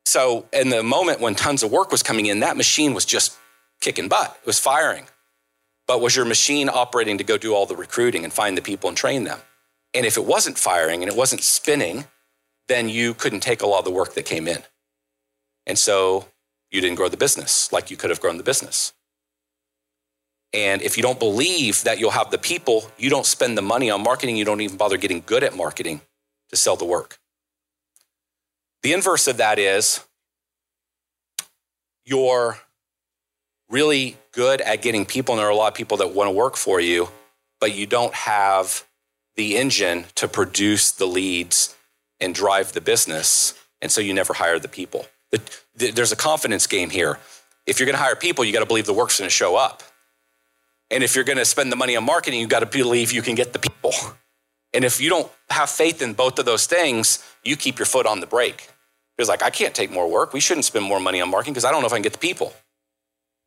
[0.09, 3.37] so, in the moment when tons of work was coming in, that machine was just
[3.83, 5.07] kicking butt, it was firing.
[5.87, 8.89] But was your machine operating to go do all the recruiting and find the people
[8.89, 9.39] and train them?
[9.93, 12.07] And if it wasn't firing and it wasn't spinning,
[12.69, 14.63] then you couldn't take a lot of the work that came in.
[15.67, 16.29] And so
[16.71, 18.95] you didn't grow the business like you could have grown the business.
[20.55, 23.91] And if you don't believe that you'll have the people, you don't spend the money
[23.91, 26.01] on marketing, you don't even bother getting good at marketing
[26.49, 27.19] to sell the work.
[28.83, 30.01] The inverse of that is
[32.05, 32.59] you're
[33.69, 36.33] really good at getting people, and there are a lot of people that want to
[36.33, 37.09] work for you,
[37.61, 38.85] but you don't have
[39.37, 41.77] the engine to produce the leads
[42.21, 43.55] and drive the business.
[43.81, 45.07] And so you never hire the people.
[45.77, 47.19] There's a confidence game here.
[47.67, 49.55] If you're going to hire people, you got to believe the work's going to show
[49.57, 49.83] up.
[50.91, 53.23] And if you're going to spend the money on marketing, you got to believe you
[53.23, 53.93] can get the people.
[54.75, 58.07] And if you don't have faith in both of those things, you keep your foot
[58.07, 58.69] on the brake.
[59.19, 60.33] It's like, I can't take more work.
[60.33, 62.13] We shouldn't spend more money on marketing because I don't know if I can get
[62.13, 62.53] the people.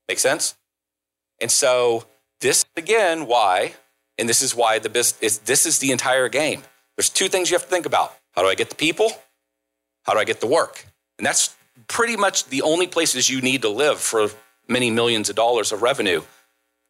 [0.10, 0.56] Make sense?
[1.40, 2.06] And so
[2.42, 3.76] this again, why,
[4.18, 6.64] and this is why the business, this is the entire game.
[6.98, 8.14] There's two things you have to think about.
[8.34, 9.12] How do I get the people?
[10.04, 10.86] How do I get the work?
[11.18, 11.56] And that's
[11.88, 14.30] pretty much the only places you need to live for
[14.68, 16.22] many millions of dollars of revenue.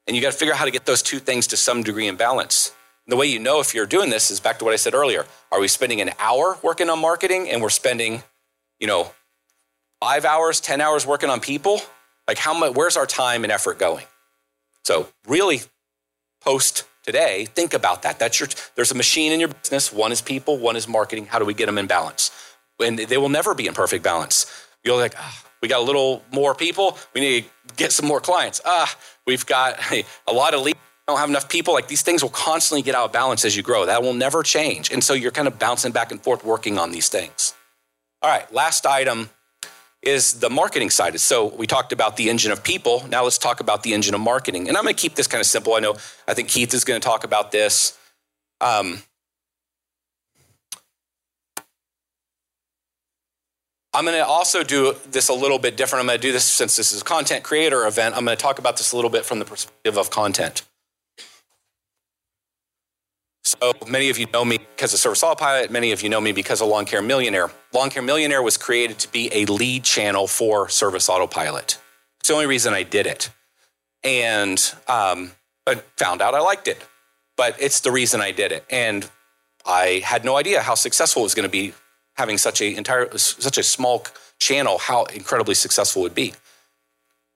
[0.08, 2.08] And you got to figure out how to get those two things to some degree
[2.08, 2.74] in balance
[3.08, 5.26] the way you know if you're doing this is back to what I said earlier.
[5.52, 8.24] Are we spending an hour working on marketing and we're spending,
[8.80, 9.12] you know,
[10.00, 11.82] five hours, 10 hours working on people?
[12.28, 14.06] Like how much, where's our time and effort going?
[14.84, 15.62] So really
[16.42, 18.20] post today, think about that.
[18.20, 19.92] That's your, there's a machine in your business.
[19.92, 21.26] One is people, one is marketing.
[21.26, 22.32] How do we get them in balance?
[22.80, 24.46] And they will never be in perfect balance.
[24.84, 26.98] You're like, oh, we got a little more people.
[27.14, 28.62] We need to get some more clients.
[28.66, 28.96] Ah,
[29.28, 29.80] we've got
[30.28, 33.06] a lot of leads don't have enough people, like these things will constantly get out
[33.06, 33.86] of balance as you grow.
[33.86, 34.92] That will never change.
[34.92, 37.54] And so you're kind of bouncing back and forth working on these things.
[38.22, 39.30] All right, last item
[40.02, 41.20] is the marketing side.
[41.20, 43.06] So we talked about the engine of people.
[43.08, 44.68] Now let's talk about the engine of marketing.
[44.68, 45.74] And I'm going to keep this kind of simple.
[45.76, 45.96] I know,
[46.28, 47.98] I think Keith is going to talk about this.
[48.60, 49.02] Um,
[53.94, 56.02] I'm going to also do this a little bit different.
[56.02, 58.16] I'm going to do this since this is a content creator event.
[58.16, 60.64] I'm going to talk about this a little bit from the perspective of content.
[63.44, 65.72] So many of you know me because of Service Autopilot.
[65.72, 67.50] Many of you know me because of Lawn Care Millionaire.
[67.74, 71.78] Lawn Care Millionaire was created to be a lead channel for Service Autopilot.
[72.20, 73.32] It's the only reason I did it.
[74.04, 75.32] And um,
[75.66, 76.86] I found out I liked it.
[77.36, 78.64] But it's the reason I did it.
[78.70, 79.10] And
[79.66, 81.74] I had no idea how successful it was going to be
[82.16, 84.06] having such a entire such a small
[84.40, 86.34] channel, how incredibly successful it would be.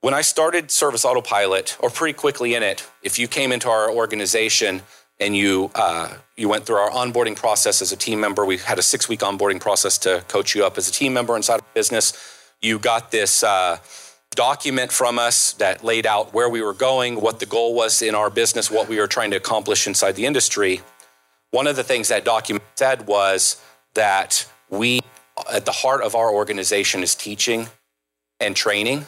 [0.01, 3.89] When I started Service Autopilot, or pretty quickly in it, if you came into our
[3.89, 4.83] organization,
[5.19, 8.45] and you uh, you went through our onboarding process as a team member.
[8.45, 11.35] We had a six week onboarding process to coach you up as a team member
[11.35, 12.13] inside of business.
[12.61, 13.77] You got this uh,
[14.31, 18.15] document from us that laid out where we were going, what the goal was in
[18.15, 20.81] our business, what we were trying to accomplish inside the industry.
[21.51, 23.61] One of the things that document said was
[23.93, 24.99] that we,
[25.51, 27.67] at the heart of our organization, is teaching
[28.39, 29.05] and training.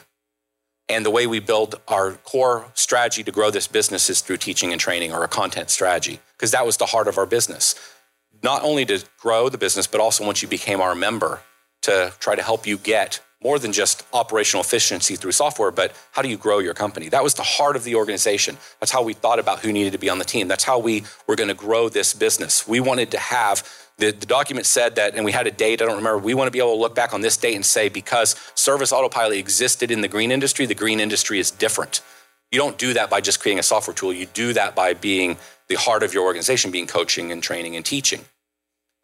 [0.89, 4.71] And the way we build our core strategy to grow this business is through teaching
[4.71, 7.75] and training or a content strategy, because that was the heart of our business.
[8.43, 11.41] not only to grow the business, but also once you became our member
[11.81, 16.21] to try to help you get more than just operational efficiency through software, but how
[16.21, 17.07] do you grow your company?
[17.07, 18.57] That was the heart of the organization.
[18.79, 20.47] That's how we thought about who needed to be on the team.
[20.47, 22.67] That's how we were going to grow this business.
[22.67, 23.67] We wanted to have
[23.97, 26.19] the, the document said that, and we had a date, I don't remember.
[26.19, 28.91] We want to be able to look back on this date and say, because service
[28.91, 32.01] autopilot existed in the green industry, the green industry is different.
[32.51, 34.13] You don't do that by just creating a software tool.
[34.13, 37.83] You do that by being the heart of your organization, being coaching and training and
[37.83, 38.25] teaching.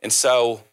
[0.01, 0.63] And so,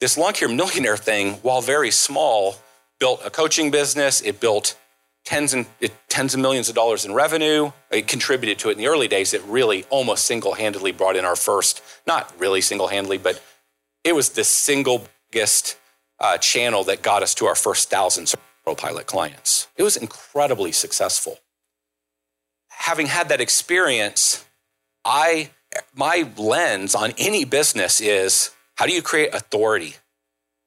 [0.00, 2.56] this lawn care millionaire thing, while very small,
[2.98, 4.20] built a coaching business.
[4.20, 4.76] It built
[5.24, 7.72] tens and it, tens of millions of dollars in revenue.
[7.90, 9.32] It contributed to it in the early days.
[9.34, 13.42] It really almost single-handedly brought in our first, not really single-handedly, but
[14.04, 15.78] it was the single biggest
[16.20, 18.32] uh, channel that got us to our first thousand
[18.76, 19.68] pilot clients.
[19.76, 21.38] It was incredibly successful.
[22.68, 24.44] Having had that experience,
[25.04, 25.50] I
[25.94, 29.96] my lens on any business is how do you create authority?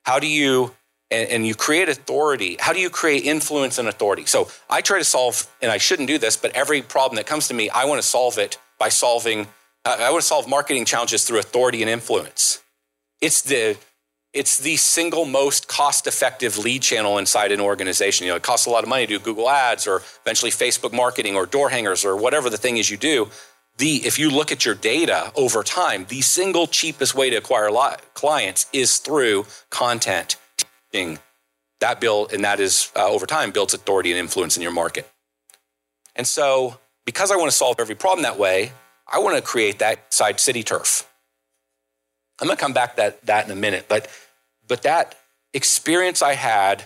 [0.03, 0.75] How do you
[1.11, 2.57] and, and, you create authority.
[2.59, 4.25] How do you create influence and authority?
[4.25, 7.47] So I try to solve, and I shouldn't do this, but every problem that comes
[7.49, 9.47] to me, I want to solve it by solving.
[9.85, 12.63] Uh, I want to solve marketing challenges through authority and influence.
[13.21, 13.77] It's the
[14.33, 18.25] it's the single most cost-effective lead channel inside an organization.
[18.25, 20.91] You know, it costs a lot of money to do Google Ads or eventually Facebook
[20.91, 23.29] marketing or door hangers or whatever the thing is you do.
[23.77, 27.69] The if you look at your data over time, the single cheapest way to acquire
[28.13, 30.35] clients is through content
[31.79, 35.09] that build and that is uh, over time builds authority and influence in your market.
[36.15, 38.71] And so, because I want to solve every problem that way,
[39.07, 41.09] I want to create that side city turf.
[42.39, 44.07] I'm to come back that that in a minute, but
[44.67, 45.15] but that
[45.53, 46.85] experience I had,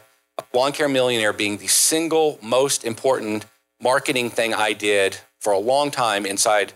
[0.53, 3.45] lawn care millionaire being the single most important
[3.81, 6.73] marketing thing I did for a long time inside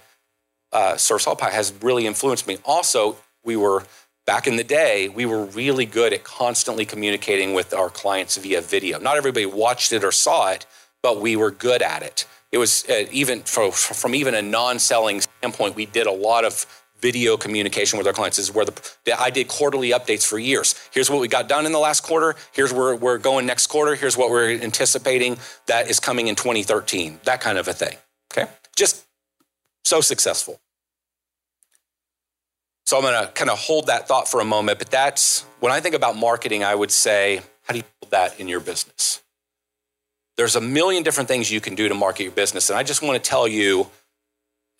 [0.71, 2.57] uh, Service Pie has really influenced me.
[2.65, 3.83] Also, we were
[4.25, 8.61] back in the day, we were really good at constantly communicating with our clients via
[8.61, 8.97] video.
[8.99, 10.65] Not everybody watched it or saw it,
[11.01, 12.25] but we were good at it.
[12.51, 16.65] It was uh, even from, from even a non-selling standpoint, we did a lot of
[17.03, 18.37] video communication with our clients.
[18.37, 20.73] This is where the, I did quarterly updates for years.
[20.93, 22.35] Here's what we got done in the last quarter.
[22.53, 23.93] Here's where we're going next quarter.
[23.93, 27.19] Here's what we're anticipating that is coming in 2013.
[27.25, 27.97] That kind of a thing.
[28.31, 29.03] Okay, just
[29.83, 30.61] so successful.
[32.85, 34.79] So I'm going to kind of hold that thought for a moment.
[34.79, 38.39] But that's when I think about marketing, I would say, how do you build that
[38.39, 39.21] in your business?
[40.37, 42.69] There's a million different things you can do to market your business.
[42.69, 43.87] And I just want to tell you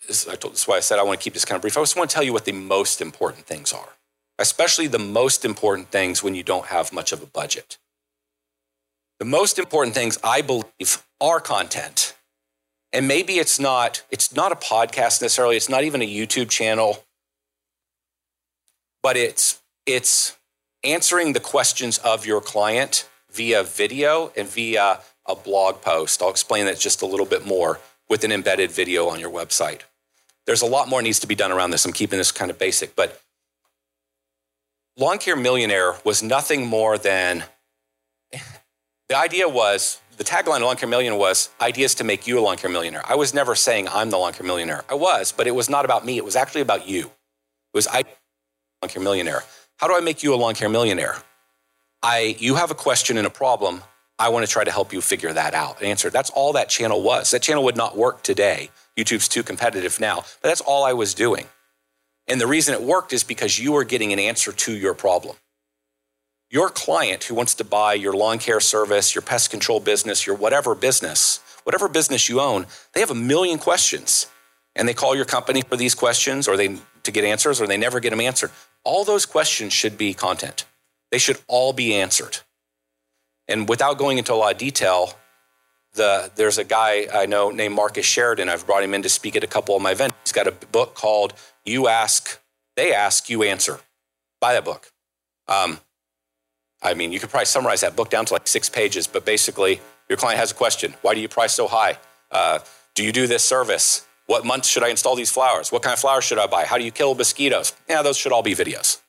[0.08, 1.76] is why I said I want to keep this kind of brief.
[1.76, 3.90] I just want to tell you what the most important things are,
[4.38, 7.78] especially the most important things when you don't have much of a budget.
[9.18, 12.14] The most important things I believe are content.
[12.92, 17.04] And maybe it's not, it's not a podcast necessarily, it's not even a YouTube channel
[19.04, 20.36] but it's it's
[20.82, 26.22] answering the questions of your client via video and via a blog post.
[26.22, 29.82] I'll explain that just a little bit more with an embedded video on your website.
[30.46, 31.84] There's a lot more needs to be done around this.
[31.84, 33.20] I'm keeping this kind of basic, but
[34.96, 37.44] Lawn Care Millionaire was nothing more than
[39.08, 42.42] the idea was the tagline of Lawn Care Millionaire was ideas to make you a
[42.42, 43.02] lawn care millionaire.
[43.04, 44.84] I was never saying I'm the lawn care millionaire.
[44.88, 46.16] I was, but it was not about me.
[46.16, 47.06] It was actually about you.
[47.06, 48.04] It was I
[48.82, 49.42] lawn care millionaire.
[49.78, 51.16] How do I make you a lawn care millionaire?
[52.02, 53.82] I, you have a question and a problem.
[54.18, 56.10] I want to try to help you figure that out and answer.
[56.10, 57.32] That's all that channel was.
[57.32, 58.70] That channel would not work today.
[58.98, 61.46] YouTube's too competitive now, but that's all I was doing.
[62.26, 65.36] And the reason it worked is because you were getting an answer to your problem.
[66.50, 70.36] Your client who wants to buy your lawn care service, your pest control business, your
[70.36, 74.28] whatever business, whatever business you own, they have a million questions.
[74.76, 77.76] And they call your company for these questions or they to get answers or they
[77.76, 78.50] never get them answered.
[78.84, 80.64] All those questions should be content.
[81.10, 82.38] They should all be answered.
[83.46, 85.14] And without going into a lot of detail,
[85.94, 88.48] the, there's a guy I know named Marcus Sheridan.
[88.48, 90.16] I've brought him in to speak at a couple of my events.
[90.24, 92.40] He's got a book called You Ask,
[92.76, 93.80] They Ask, You Answer.
[94.40, 94.90] Buy that book.
[95.48, 95.80] Um,
[96.82, 99.80] I mean, you could probably summarize that book down to like six pages, but basically,
[100.08, 101.98] your client has a question Why do you price so high?
[102.30, 102.58] Uh,
[102.94, 104.06] do you do this service?
[104.26, 105.70] What month should I install these flowers?
[105.70, 106.64] What kind of flowers should I buy?
[106.64, 107.72] How do you kill mosquitoes?
[107.88, 109.00] Yeah, those should all be videos.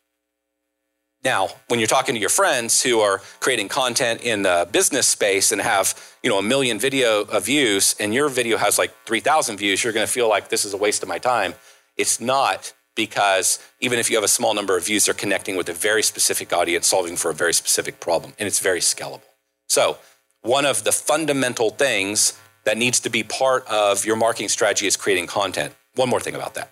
[1.26, 5.51] Now, when you're talking to your friends who are creating content in the business space
[5.51, 9.57] and have, you know, a million video uh, views and your video has like 3,000
[9.57, 11.55] views, you're going to feel like this is a waste of my time.
[11.97, 15.67] It's not because even if you have a small number of views, they're connecting with
[15.67, 19.23] a very specific audience, solving for a very specific problem, and it's very scalable.
[19.67, 19.97] So,
[20.43, 24.95] one of the fundamental things that needs to be part of your marketing strategy is
[24.95, 25.73] creating content.
[25.95, 26.71] One more thing about that.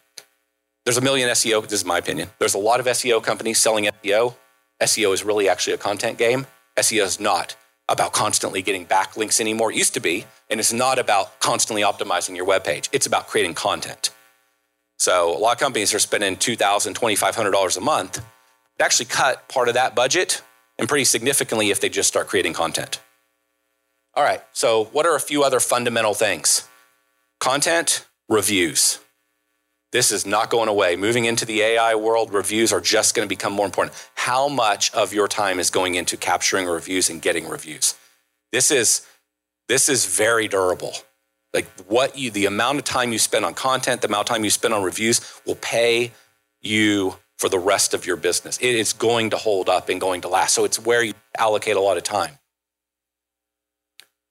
[0.86, 2.30] there's a million SEO, this is my opinion.
[2.38, 4.36] There's a lot of SEO companies selling SEO.
[4.82, 6.48] SEO is really actually a content game.
[6.78, 7.56] SEO is not
[7.90, 9.72] about constantly getting backlinks anymore.
[9.72, 12.90] It used to be, and it's not about constantly optimizing your webpage.
[12.92, 14.10] It's about creating content.
[14.98, 18.26] So a lot of companies are spending $2,000, $2,500 a month.
[18.78, 20.42] They actually cut part of that budget
[20.80, 23.00] and pretty significantly if they just start creating content.
[24.16, 26.68] All right, so what are a few other fundamental things?
[27.40, 29.00] Content, reviews.
[29.94, 30.96] This is not going away.
[30.96, 33.96] Moving into the AI world, reviews are just going to become more important.
[34.16, 37.94] How much of your time is going into capturing reviews and getting reviews?
[38.52, 39.08] This is
[39.70, 40.94] this is very durable.
[41.54, 44.44] Like what you the amount of time you spend on content, the amount of time
[44.44, 46.12] you spend on reviews will pay
[46.60, 48.58] you for the rest of your business.
[48.58, 50.56] It is going to hold up and going to last.
[50.56, 52.40] So it's where you allocate a lot of time.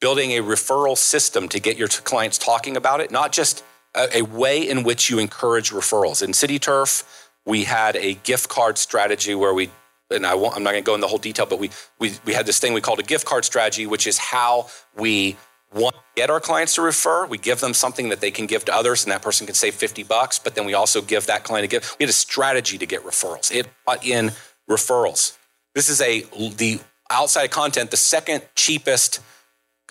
[0.01, 3.63] Building a referral system to get your clients talking about it, not just
[3.95, 6.23] a, a way in which you encourage referrals.
[6.23, 7.05] In CityTurf,
[7.45, 9.71] we had a gift card strategy where we
[10.11, 12.13] and I won't, I'm not going to go in the whole detail, but we, we,
[12.25, 15.37] we had this thing we called a gift card strategy, which is how we
[15.75, 17.27] want to get our clients to refer.
[17.27, 19.75] We give them something that they can give to others, and that person can save
[19.75, 20.39] 50 bucks.
[20.39, 21.97] But then we also give that client a gift.
[21.99, 23.51] We had a strategy to get referrals.
[23.55, 24.33] It brought in
[24.69, 25.37] referrals.
[25.75, 26.27] This is a
[26.57, 26.81] the
[27.11, 29.21] outside content, the second cheapest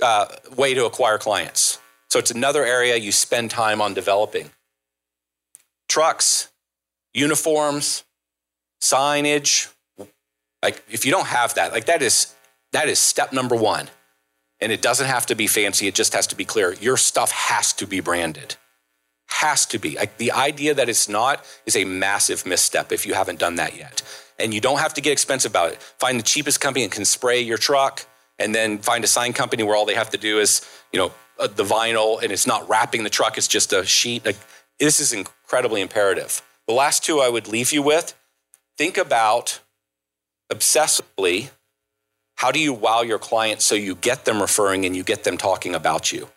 [0.01, 1.79] uh, way to acquire clients.
[2.11, 4.51] So it's another area you spend time on developing.
[5.87, 6.49] Trucks,
[7.13, 8.03] uniforms,
[8.81, 9.73] signage.
[10.61, 12.35] Like if you don't have that, like that is
[12.73, 13.87] that is step number 1.
[14.59, 16.73] And it doesn't have to be fancy, it just has to be clear.
[16.73, 18.57] Your stuff has to be branded.
[19.29, 19.95] Has to be.
[19.95, 23.77] Like the idea that it's not is a massive misstep if you haven't done that
[23.77, 24.03] yet.
[24.37, 25.81] And you don't have to get expensive about it.
[25.81, 28.05] Find the cheapest company and can spray your truck
[28.37, 31.13] and then find a sign company where all they have to do is, you know,
[31.41, 34.25] uh, the vinyl and it's not wrapping the truck, it's just a sheet.
[34.25, 34.37] Like,
[34.79, 36.41] this is incredibly imperative.
[36.67, 38.13] The last two I would leave you with
[38.77, 39.59] think about
[40.51, 41.49] obsessively
[42.35, 45.37] how do you wow your clients so you get them referring and you get them
[45.37, 46.29] talking about you?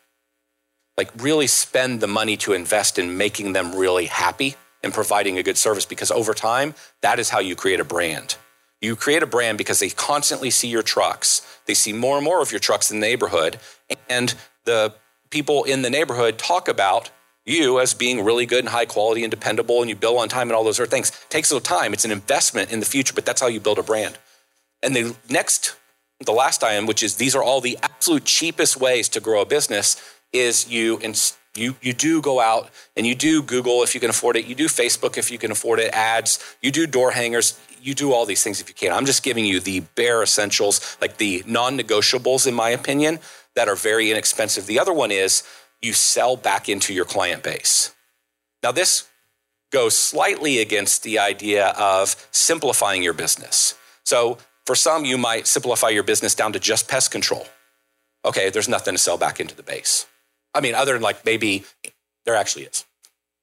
[0.99, 5.43] Like, really spend the money to invest in making them really happy and providing a
[5.43, 8.37] good service because over time, that is how you create a brand.
[8.83, 11.41] You create a brand because they constantly see your trucks.
[11.65, 13.59] They see more and more of your trucks in the neighborhood.
[14.11, 14.35] And
[14.65, 14.95] the
[15.31, 17.11] people in the neighborhood talk about
[17.45, 20.49] you as being really good and high quality and dependable and you bill on time
[20.49, 21.11] and all those other things.
[21.11, 21.93] It takes a little time.
[21.93, 24.19] It's an investment in the future, but that's how you build a brand.
[24.83, 25.77] And the next,
[26.25, 29.47] the last item, which is these are all the absolute cheapest ways to grow a
[29.47, 30.03] business,
[30.33, 31.01] is you
[31.57, 34.47] you you do go out and you do Google if you can afford it.
[34.47, 35.93] You do Facebook if you can afford it.
[35.93, 36.57] Ads.
[36.61, 37.59] You do door hangers.
[37.81, 38.93] You do all these things if you can.
[38.93, 43.21] I'm just giving you the bare essentials, like the non-negotiables, in my opinion,
[43.57, 44.67] that are very inexpensive.
[44.67, 45.43] The other one is
[45.81, 47.95] you sell back into your client base.
[48.63, 49.07] Now, this
[49.71, 53.77] goes slightly against the idea of simplifying your business.
[54.05, 57.47] So, for some, you might simplify your business down to just pest control.
[58.25, 60.07] Okay, there's nothing to sell back into the base.
[60.55, 61.65] I mean, other than like maybe
[62.25, 62.85] there actually is.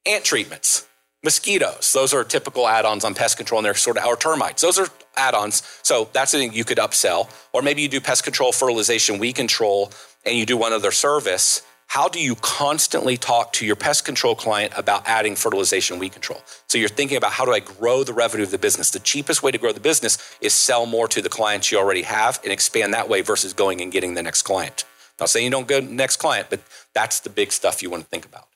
[0.05, 0.87] Ant treatments,
[1.23, 4.61] mosquitoes, those are typical add ons on pest control and they're sort of, our termites,
[4.61, 5.63] those are add-ons.
[5.83, 7.29] So that's something you could upsell.
[7.53, 9.91] Or maybe you do pest control, fertilization, weed control,
[10.25, 11.61] and you do one other service.
[11.87, 16.41] How do you constantly talk to your pest control client about adding fertilization, weed control?
[16.67, 18.91] So you're thinking about how do I grow the revenue of the business?
[18.91, 22.03] The cheapest way to grow the business is sell more to the clients you already
[22.03, 24.85] have and expand that way versus going and getting the next client.
[25.19, 26.61] Not saying you don't go next client, but
[26.95, 28.47] that's the big stuff you want to think about.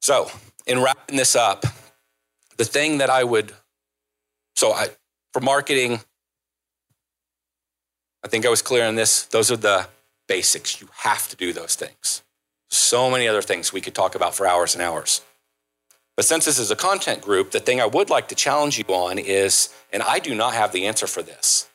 [0.00, 0.30] So,
[0.66, 1.64] in wrapping this up,
[2.56, 3.52] the thing that I would
[4.56, 4.88] so I,
[5.32, 6.00] for marketing,
[8.24, 9.24] I think I was clear on this.
[9.24, 9.88] Those are the
[10.28, 10.80] basics.
[10.80, 12.22] You have to do those things.
[12.70, 15.20] So many other things we could talk about for hours and hours.
[16.16, 18.84] But since this is a content group, the thing I would like to challenge you
[18.88, 21.68] on is, and I do not have the answer for this,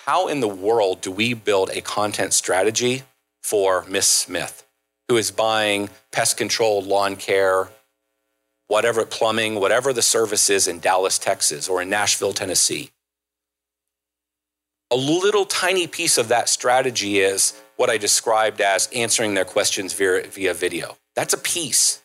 [0.00, 3.02] how in the world do we build a content strategy
[3.42, 4.66] for Miss Smith,
[5.08, 7.70] who is buying pest control, lawn care,
[8.68, 12.90] whatever plumbing, whatever the service is in Dallas, Texas, or in Nashville, Tennessee.
[14.90, 19.92] A little tiny piece of that strategy is what I described as answering their questions
[19.92, 20.96] via, via video.
[21.14, 22.02] That's a piece.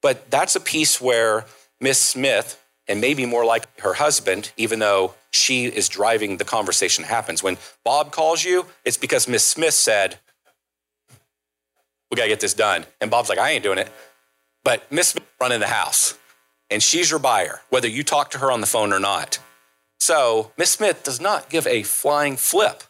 [0.00, 1.44] But that's a piece where
[1.80, 7.04] Miss Smith, and maybe more like her husband, even though she is driving the conversation
[7.04, 7.42] happens.
[7.42, 10.18] When Bob calls you, it's because Miss Smith said,
[12.10, 12.86] We got to get this done.
[13.00, 13.90] And Bob's like, I ain't doing it.
[14.64, 16.18] But Miss Smith running the house,
[16.70, 19.38] and she's your buyer, whether you talk to her on the phone or not.
[20.00, 22.82] So Miss Smith does not give a flying flip.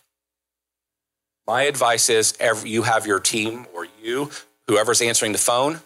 [1.47, 4.31] My advice is every, you have your team or you,
[4.67, 5.81] whoever's answering the phone,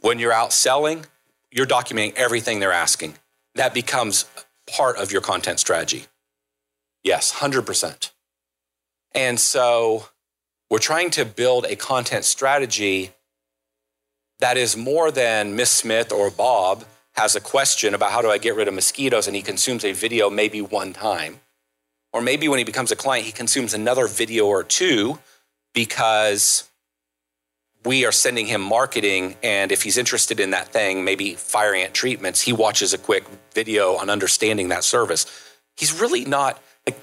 [0.00, 1.06] when you're out selling,
[1.50, 3.14] you're documenting everything they're asking.
[3.54, 4.24] That becomes
[4.66, 6.06] part of your content strategy.
[7.04, 8.10] Yes, 100%.
[9.14, 10.08] And so
[10.68, 13.12] we're trying to build a content strategy
[14.44, 18.36] that is more than Miss Smith or Bob has a question about how do I
[18.36, 21.40] get rid of mosquitoes and he consumes a video maybe one time.
[22.12, 25.18] Or maybe when he becomes a client, he consumes another video or two
[25.72, 26.68] because
[27.86, 29.36] we are sending him marketing.
[29.42, 33.24] And if he's interested in that thing, maybe fire ant treatments, he watches a quick
[33.54, 35.24] video on understanding that service.
[35.74, 37.00] He's really not like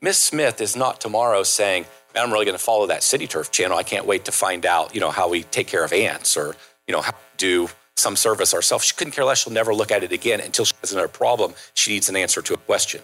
[0.00, 3.76] Miss Smith is not tomorrow saying, I'm really going to follow that City Turf channel.
[3.76, 6.54] I can't wait to find out, you know, how we take care of ants or,
[6.86, 8.84] you know, how to do some service ourselves.
[8.84, 9.42] She couldn't care less.
[9.42, 11.54] She'll never look at it again until she has another problem.
[11.74, 13.02] She needs an answer to a question.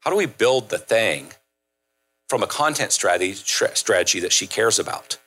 [0.00, 1.28] How do we build the thing
[2.28, 5.18] from a content strategy, strategy that she cares about?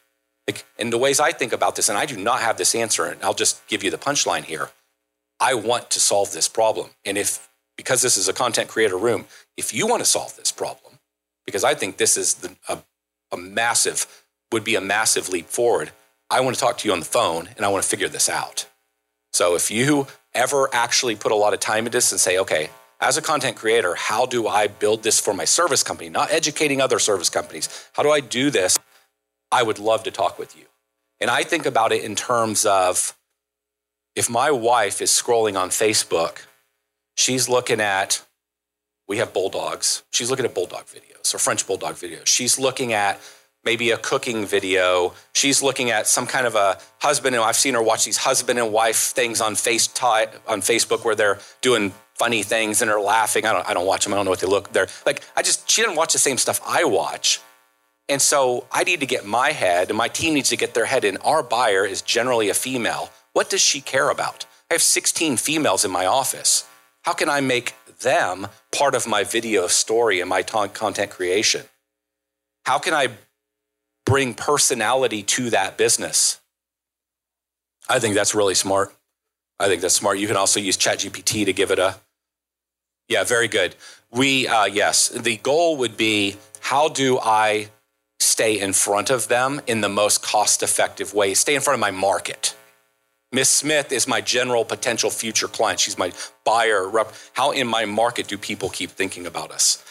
[0.48, 3.06] Like, and the ways I think about this, and I do not have this answer,
[3.06, 4.70] and I'll just give you the punchline here.
[5.40, 6.90] I want to solve this problem.
[7.06, 9.26] And if, because this is a content creator room,
[9.58, 11.00] if you want to solve this problem,
[11.46, 12.80] because I think this is the, a,
[13.32, 15.92] a massive, would be a massive leap forward,
[16.34, 18.28] I want to talk to you on the phone and I want to figure this
[18.28, 18.68] out.
[19.34, 22.72] So if you ever actually put a lot of time into this and say, okay,
[23.00, 26.82] as a content creator, how do I build this for my service company, not educating
[26.82, 27.70] other service companies?
[27.94, 28.80] How do I do this
[29.52, 30.66] I would love to talk with you.
[31.22, 33.16] And I think about it in terms of
[34.16, 36.48] if my wife is scrolling on Facebook,
[37.16, 38.26] she's looking at,
[39.08, 40.02] we have bulldogs.
[40.12, 42.26] She's looking at bulldog videos or French bulldog videos.
[42.26, 43.22] She's looking at
[43.64, 45.14] maybe a cooking video.
[45.34, 48.60] She's looking at some kind of a husband and I've seen her watch these husband
[48.60, 53.46] and wife things on face on Facebook where they're doing funny things and are laughing.
[53.46, 54.14] I don't I don't watch them.
[54.14, 54.72] I don't know what they look.
[54.74, 57.40] They're like I just she didn't watch the same stuff I watch.
[58.10, 60.86] And so I need to get my head, and my team needs to get their
[60.86, 61.18] head in.
[61.18, 63.12] Our buyer is generally a female.
[63.32, 64.46] What does she care about?
[64.70, 66.68] I have 16 females in my office.
[67.04, 71.64] How can I make them part of my video story and my content creation?
[72.66, 73.10] How can I
[74.06, 76.40] bring personality to that business?
[77.90, 78.94] I think that's really smart.
[79.60, 80.18] I think that's smart.
[80.18, 81.96] You can also use ChatGPT to give it a.
[83.10, 83.76] Yeah, very good.
[84.12, 87.70] We, uh, yes, the goal would be how do I
[88.20, 91.82] stay in front of them in the most cost effective way, stay in front of
[91.82, 92.56] my market.
[93.32, 95.80] Miss Smith is my general potential future client.
[95.80, 96.12] She's my
[96.46, 97.14] buyer rep.
[97.34, 99.84] How in my market do people keep thinking about us?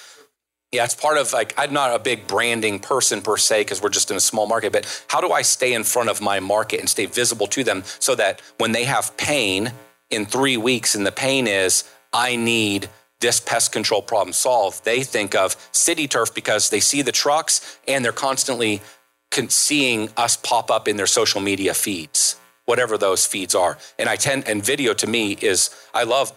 [0.73, 3.91] Yeah, it's part of like, I'm not a big branding person per se because we're
[3.91, 6.81] just in a small market, but how do I stay in front of my market
[6.81, 9.73] and stay visible to them so that when they have pain
[10.09, 12.89] in three weeks and the pain is, I need
[13.21, 17.79] this pest control problem solved, they think of City Turf because they see the trucks
[17.87, 18.81] and they're constantly
[19.49, 23.77] seeing us pop up in their social media feeds, whatever those feeds are.
[23.99, 26.33] And I tend, and video to me is, I love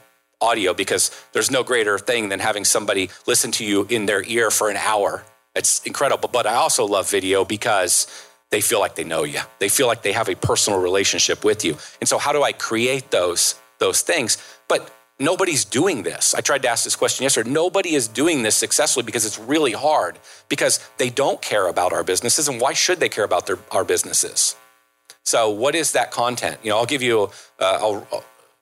[0.50, 4.52] audio because there's no greater thing than having somebody listen to you in their ear
[4.52, 5.24] for an hour.
[5.56, 6.30] It's incredible.
[6.32, 8.08] But I also love video because
[8.52, 9.41] they feel like they know you.
[9.60, 11.78] They feel like they have a personal relationship with you.
[12.00, 14.38] And so how do I create those those things?
[14.68, 16.36] But Nobody's doing this.
[16.36, 17.50] I tried to ask this question yesterday.
[17.50, 20.20] Nobody is doing this successfully because it's really hard
[20.50, 22.50] because they don't care about our businesses.
[22.50, 24.58] And why should they care about their, our businesses?
[25.24, 26.60] So, what is that content?
[26.64, 28.02] You know, I'll give you uh,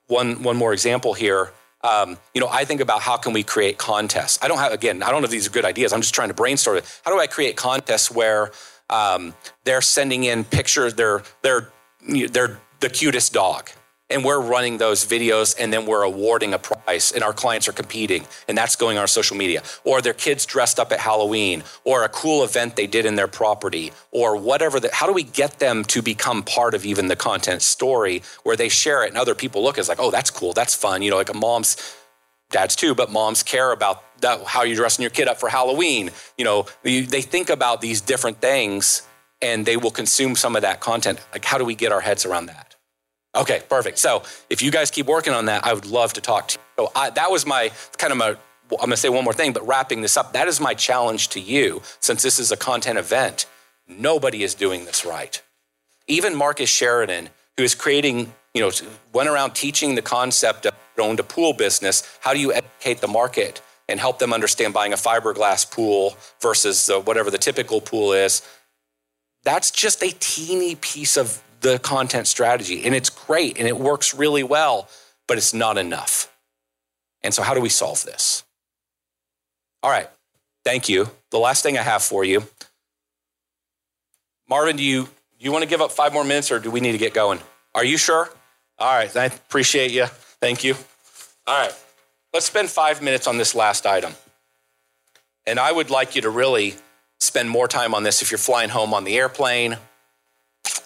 [0.07, 1.51] one, one more example here.
[1.83, 4.39] Um, you know, I think about how can we create contests.
[4.41, 5.91] I don't have, again, I don't know if these are good ideas.
[5.91, 7.01] I'm just trying to brainstorm it.
[7.03, 8.51] How do I create contests where
[8.89, 9.33] um,
[9.65, 11.69] they're sending in pictures, they're, they're,
[12.01, 13.69] they're the cutest dog
[14.13, 17.73] and we're running those videos and then we're awarding a prize and our clients are
[17.73, 19.63] competing and that's going on our social media.
[19.83, 23.27] Or their kids dressed up at halloween or a cool event they did in their
[23.27, 27.61] property or whatever how do we get them to become part of even the content
[27.61, 30.75] story where they share it and other people look as like oh that's cool that's
[30.75, 31.95] fun you know like a mom's
[32.51, 36.11] dads too but moms care about that, how you're dressing your kid up for halloween
[36.37, 39.03] you know they think about these different things
[39.41, 41.19] and they will consume some of that content.
[41.33, 42.72] Like how do we get our heads around that
[43.35, 43.97] Okay, perfect.
[43.97, 46.85] So if you guys keep working on that, I would love to talk to you.
[46.85, 48.37] So I, that was my kind of my, I'm
[48.77, 51.39] going to say one more thing, but wrapping this up, that is my challenge to
[51.39, 53.45] you since this is a content event.
[53.87, 55.41] Nobody is doing this right.
[56.07, 58.71] Even Marcus Sheridan, who is creating, you know,
[59.13, 62.03] went around teaching the concept of owned a pool business.
[62.21, 66.89] How do you educate the market and help them understand buying a fiberglass pool versus
[66.89, 68.41] uh, whatever the typical pool is?
[69.43, 72.85] That's just a teeny piece of the content strategy.
[72.85, 74.87] And it's great and it works really well,
[75.27, 76.31] but it's not enough.
[77.23, 78.43] And so, how do we solve this?
[79.81, 80.09] All right.
[80.63, 81.09] Thank you.
[81.31, 82.43] The last thing I have for you
[84.53, 85.09] Marvin, do you, do
[85.39, 87.39] you want to give up five more minutes or do we need to get going?
[87.73, 88.29] Are you sure?
[88.77, 89.15] All right.
[89.15, 90.05] I appreciate you.
[90.05, 90.75] Thank you.
[91.47, 91.73] All right.
[92.33, 94.13] Let's spend five minutes on this last item.
[95.47, 96.75] And I would like you to really
[97.19, 99.77] spend more time on this if you're flying home on the airplane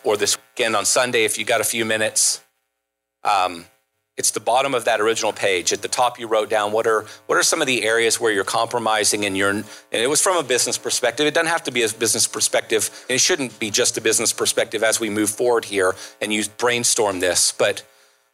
[0.04, 2.42] or this weekend on Sunday if you got a few minutes.
[3.24, 3.66] Um,
[4.16, 5.72] it's the bottom of that original page.
[5.72, 8.32] At the top, you wrote down what are what are some of the areas where
[8.32, 9.52] you're compromising, and you're.
[9.52, 11.28] And it was from a business perspective.
[11.28, 14.34] It doesn't have to be a business perspective, and it shouldn't be just a business
[14.34, 17.52] perspective as we move forward here and you brainstorm this.
[17.52, 17.86] But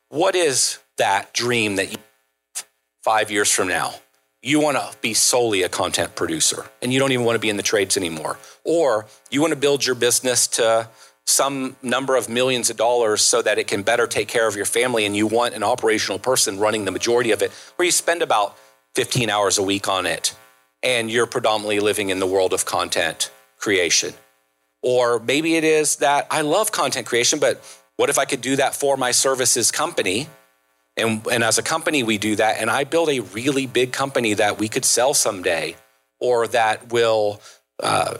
[0.08, 1.98] what is that dream that you
[3.02, 3.96] five years from now?
[4.42, 7.50] You want to be solely a content producer, and you don't even want to be
[7.50, 10.88] in the trades anymore, or you want to build your business to
[11.26, 14.66] some number of millions of dollars so that it can better take care of your
[14.66, 18.22] family and you want an operational person running the majority of it where you spend
[18.22, 18.58] about
[18.96, 20.36] 15 hours a week on it
[20.82, 24.14] and you're predominantly living in the world of content creation.
[24.82, 27.64] Or maybe it is that I love content creation but
[27.96, 30.28] what if I could do that for my services company?
[30.98, 34.34] And, and as a company we do that and I build a really big company
[34.34, 35.78] that we could sell someday
[36.20, 37.42] or that will
[37.82, 38.18] uh,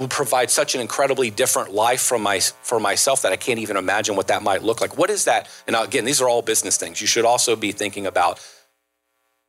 [0.00, 3.76] will provide such an incredibly different life from my, for myself that I can't even
[3.76, 4.96] imagine what that might look like.
[4.96, 5.46] What is that?
[5.66, 7.02] And again, these are all business things.
[7.02, 8.40] You should also be thinking about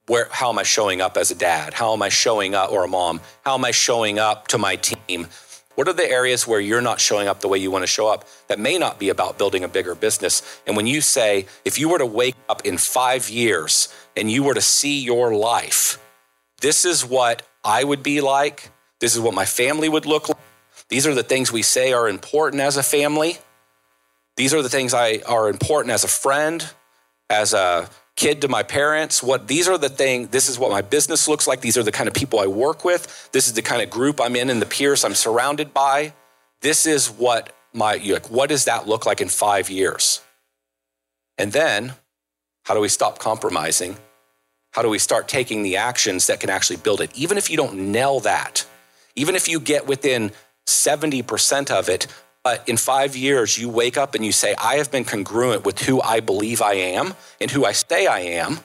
[0.08, 1.74] where, how am I showing up as a dad?
[1.74, 3.22] How am I showing up, or a mom?
[3.46, 5.28] How am I showing up to my team?
[5.76, 8.10] What are the areas where you're not showing up the way you want to show
[8.10, 10.60] up that may not be about building a bigger business?
[10.68, 13.88] And when you say, if you were to wake up in five years
[14.18, 15.98] and you were to see your life,
[16.60, 18.70] this is what I would be like,
[19.02, 20.38] this is what my family would look like.
[20.88, 23.38] These are the things we say are important as a family.
[24.38, 26.66] These are the things I are important as a friend,
[27.30, 29.24] as a kid to my parents.
[29.24, 31.62] What these are the thing, this is what my business looks like.
[31.62, 33.30] These are the kind of people I work with.
[33.32, 36.14] This is the kind of group I'm in and the peers I'm surrounded by.
[36.62, 40.22] This is what my like, what does that look like in five years?
[41.38, 41.94] And then
[42.66, 43.98] how do we stop compromising?
[44.72, 47.12] How do we start taking the actions that can actually build it?
[47.16, 48.66] Even if you don't nail that,
[49.16, 50.32] even if you get within
[50.68, 52.08] 70% of it,
[52.44, 55.80] but in five years, you wake up and you say, I have been congruent with
[55.80, 58.62] who I believe I am and who I say I am,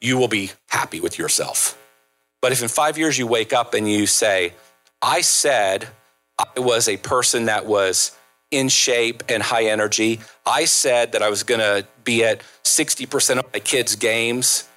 [0.00, 1.78] you will be happy with yourself.
[2.40, 4.54] But if in five years you wake up and you say,
[5.02, 5.88] I said
[6.38, 8.16] I was a person that was
[8.50, 13.38] in shape and high energy, I said that I was going to be at 60%
[13.38, 14.68] of my kids' games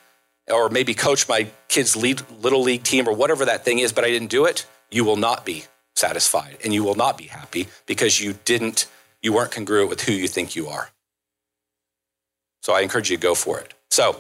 [0.52, 4.10] or maybe coach my kids' little league team or whatever that thing is, but I
[4.10, 8.20] didn't do it, you will not be satisfied and you will not be happy because
[8.20, 8.88] you didn't,
[9.22, 10.90] you weren't congruent with who you think you are.
[12.62, 13.74] So I encourage you to go for it.
[13.92, 14.20] So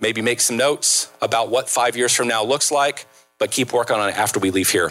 [0.00, 3.06] maybe make some notes about what five years from now looks like,
[3.38, 4.90] but keep working on it after we leave here.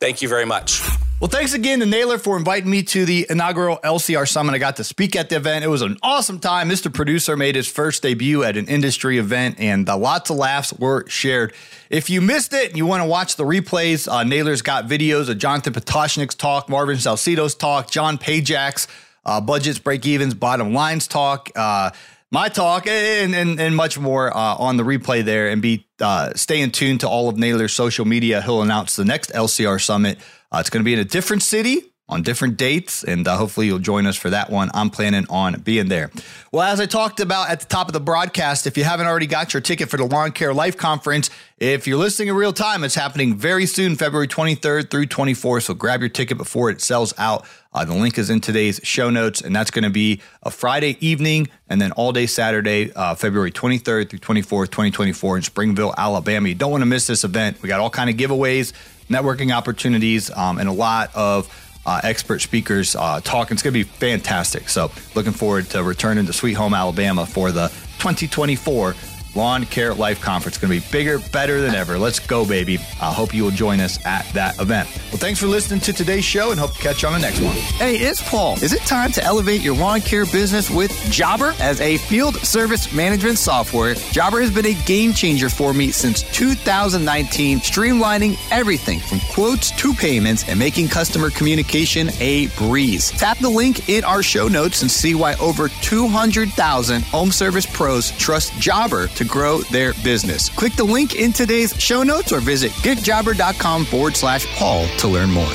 [0.00, 0.80] Thank you very much.
[1.24, 4.54] Well, thanks again to Naylor for inviting me to the inaugural LCR Summit.
[4.54, 5.64] I got to speak at the event.
[5.64, 6.68] It was an awesome time.
[6.68, 6.92] Mr.
[6.92, 11.54] Producer made his first debut at an industry event, and lots of laughs were shared.
[11.88, 15.30] If you missed it and you want to watch the replays, uh, Naylor's got videos
[15.30, 18.86] of Jonathan Pototschnik's talk, Marvin Salcedo's talk, John Pajak's
[19.24, 21.48] uh, budgets, break evens, bottom lines talk.
[21.56, 21.90] Uh,
[22.30, 26.34] my talk and, and, and much more uh, on the replay there and be uh,
[26.34, 28.42] staying tuned to all of Naylor's social media.
[28.42, 30.18] He'll announce the next LCR summit
[30.54, 33.66] uh, it's going to be in a different city on different dates, and uh, hopefully
[33.66, 34.70] you'll join us for that one.
[34.74, 36.10] I'm planning on being there.
[36.52, 39.26] Well, as I talked about at the top of the broadcast, if you haven't already
[39.26, 42.84] got your ticket for the Lawn Care Life Conference, if you're listening in real time,
[42.84, 45.62] it's happening very soon, February 23rd through 24th.
[45.62, 47.46] So grab your ticket before it sells out.
[47.72, 50.98] Uh, the link is in today's show notes, and that's going to be a Friday
[51.00, 56.48] evening and then all day Saturday, uh, February 23rd through 24th, 2024 in Springville, Alabama.
[56.48, 57.62] You don't want to miss this event.
[57.62, 58.74] We got all kind of giveaways
[59.08, 61.48] networking opportunities, um, and a lot of
[61.86, 63.54] uh, expert speakers uh, talking.
[63.54, 64.68] It's going to be fantastic.
[64.68, 68.94] So, looking forward to returning to Sweet Home, Alabama for the 2024
[69.34, 70.58] Lawn Care Life Conference.
[70.58, 71.98] Going to be bigger, better than ever.
[71.98, 72.78] Let's go, baby.
[73.00, 74.88] I hope you will join us at that event.
[75.10, 77.40] Well, thanks for listening to today's show and hope to catch you on the next
[77.40, 77.54] one.
[77.54, 78.54] Hey, it's Paul.
[78.62, 81.54] Is it time to elevate your lawn care business with Jobber?
[81.60, 86.22] As a field service management software, Jobber has been a game changer for me since
[86.32, 93.10] 2019, streamlining everything from quotes to payments and making customer communication a breeze.
[93.10, 98.10] Tap the link in our show notes and see why over 200,000 home service pros
[98.12, 100.48] trust Jobber to grow their business.
[100.48, 105.30] Click the link in today's show notes or visit getjobber.com forward slash Paul to learn
[105.30, 105.52] more.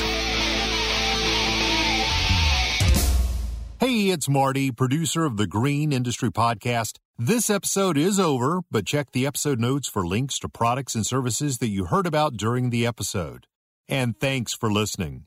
[3.78, 6.98] Hey, it's Marty, producer of the Green Industry Podcast.
[7.18, 11.58] This episode is over, but check the episode notes for links to products and services
[11.58, 13.46] that you heard about during the episode.
[13.88, 15.24] And thanks for listening.